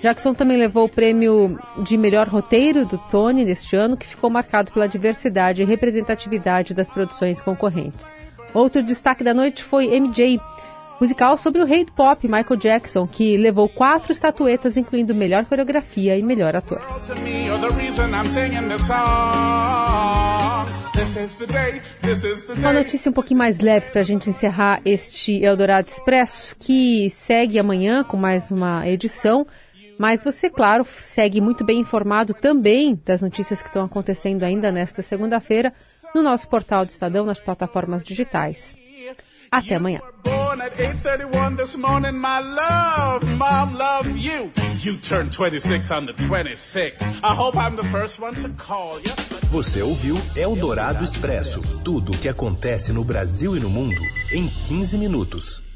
Jackson 0.00 0.32
também 0.32 0.56
levou 0.56 0.84
o 0.84 0.88
prêmio 0.88 1.58
de 1.78 1.96
melhor 1.96 2.28
roteiro 2.28 2.86
do 2.86 2.98
Tony 3.10 3.44
neste 3.44 3.74
ano, 3.74 3.96
que 3.96 4.06
ficou 4.06 4.30
marcado 4.30 4.72
pela 4.72 4.88
diversidade 4.88 5.62
e 5.62 5.64
representatividade 5.64 6.72
das 6.72 6.90
produções 6.90 7.40
concorrentes. 7.40 8.12
Outro 8.54 8.82
destaque 8.82 9.24
da 9.24 9.34
noite 9.34 9.62
foi 9.64 9.98
MJ, 9.98 10.40
musical 11.00 11.36
sobre 11.36 11.62
o 11.62 11.64
rei 11.64 11.84
do 11.84 11.92
pop, 11.92 12.26
Michael 12.26 12.56
Jackson, 12.56 13.06
que 13.06 13.36
levou 13.36 13.68
quatro 13.68 14.12
estatuetas, 14.12 14.76
incluindo 14.76 15.14
melhor 15.14 15.44
coreografia 15.46 16.16
e 16.16 16.22
melhor 16.22 16.56
ator. 16.56 16.80
Uma 22.56 22.72
notícia 22.72 23.10
um 23.10 23.12
pouquinho 23.12 23.38
mais 23.38 23.60
leve 23.60 23.90
para 23.90 24.00
a 24.00 24.04
gente 24.04 24.30
encerrar 24.30 24.80
este 24.84 25.42
Eldorado 25.42 25.88
Expresso, 25.88 26.56
que 26.58 27.08
segue 27.10 27.58
amanhã 27.58 28.02
com 28.04 28.16
mais 28.16 28.50
uma 28.50 28.86
edição. 28.88 29.46
Mas 29.98 30.22
você, 30.22 30.48
claro, 30.48 30.86
segue 30.98 31.40
muito 31.40 31.64
bem 31.64 31.80
informado 31.80 32.32
também 32.32 33.00
das 33.04 33.20
notícias 33.20 33.60
que 33.60 33.68
estão 33.68 33.84
acontecendo 33.84 34.44
ainda 34.44 34.70
nesta 34.70 35.02
segunda-feira 35.02 35.72
no 36.14 36.22
nosso 36.22 36.48
portal 36.48 36.86
do 36.86 36.90
Estadão, 36.90 37.26
nas 37.26 37.40
plataformas 37.40 38.04
digitais. 38.04 38.76
Até 39.50 39.74
amanhã. 39.74 40.00
Você 49.50 49.82
ouviu 49.82 50.16
Eldorado 50.36 51.02
Expresso 51.02 51.60
tudo 51.82 52.12
o 52.12 52.18
que 52.18 52.28
acontece 52.28 52.92
no 52.92 53.02
Brasil 53.02 53.56
e 53.56 53.60
no 53.60 53.70
mundo 53.70 54.00
em 54.30 54.46
15 54.46 54.98
minutos. 54.98 55.67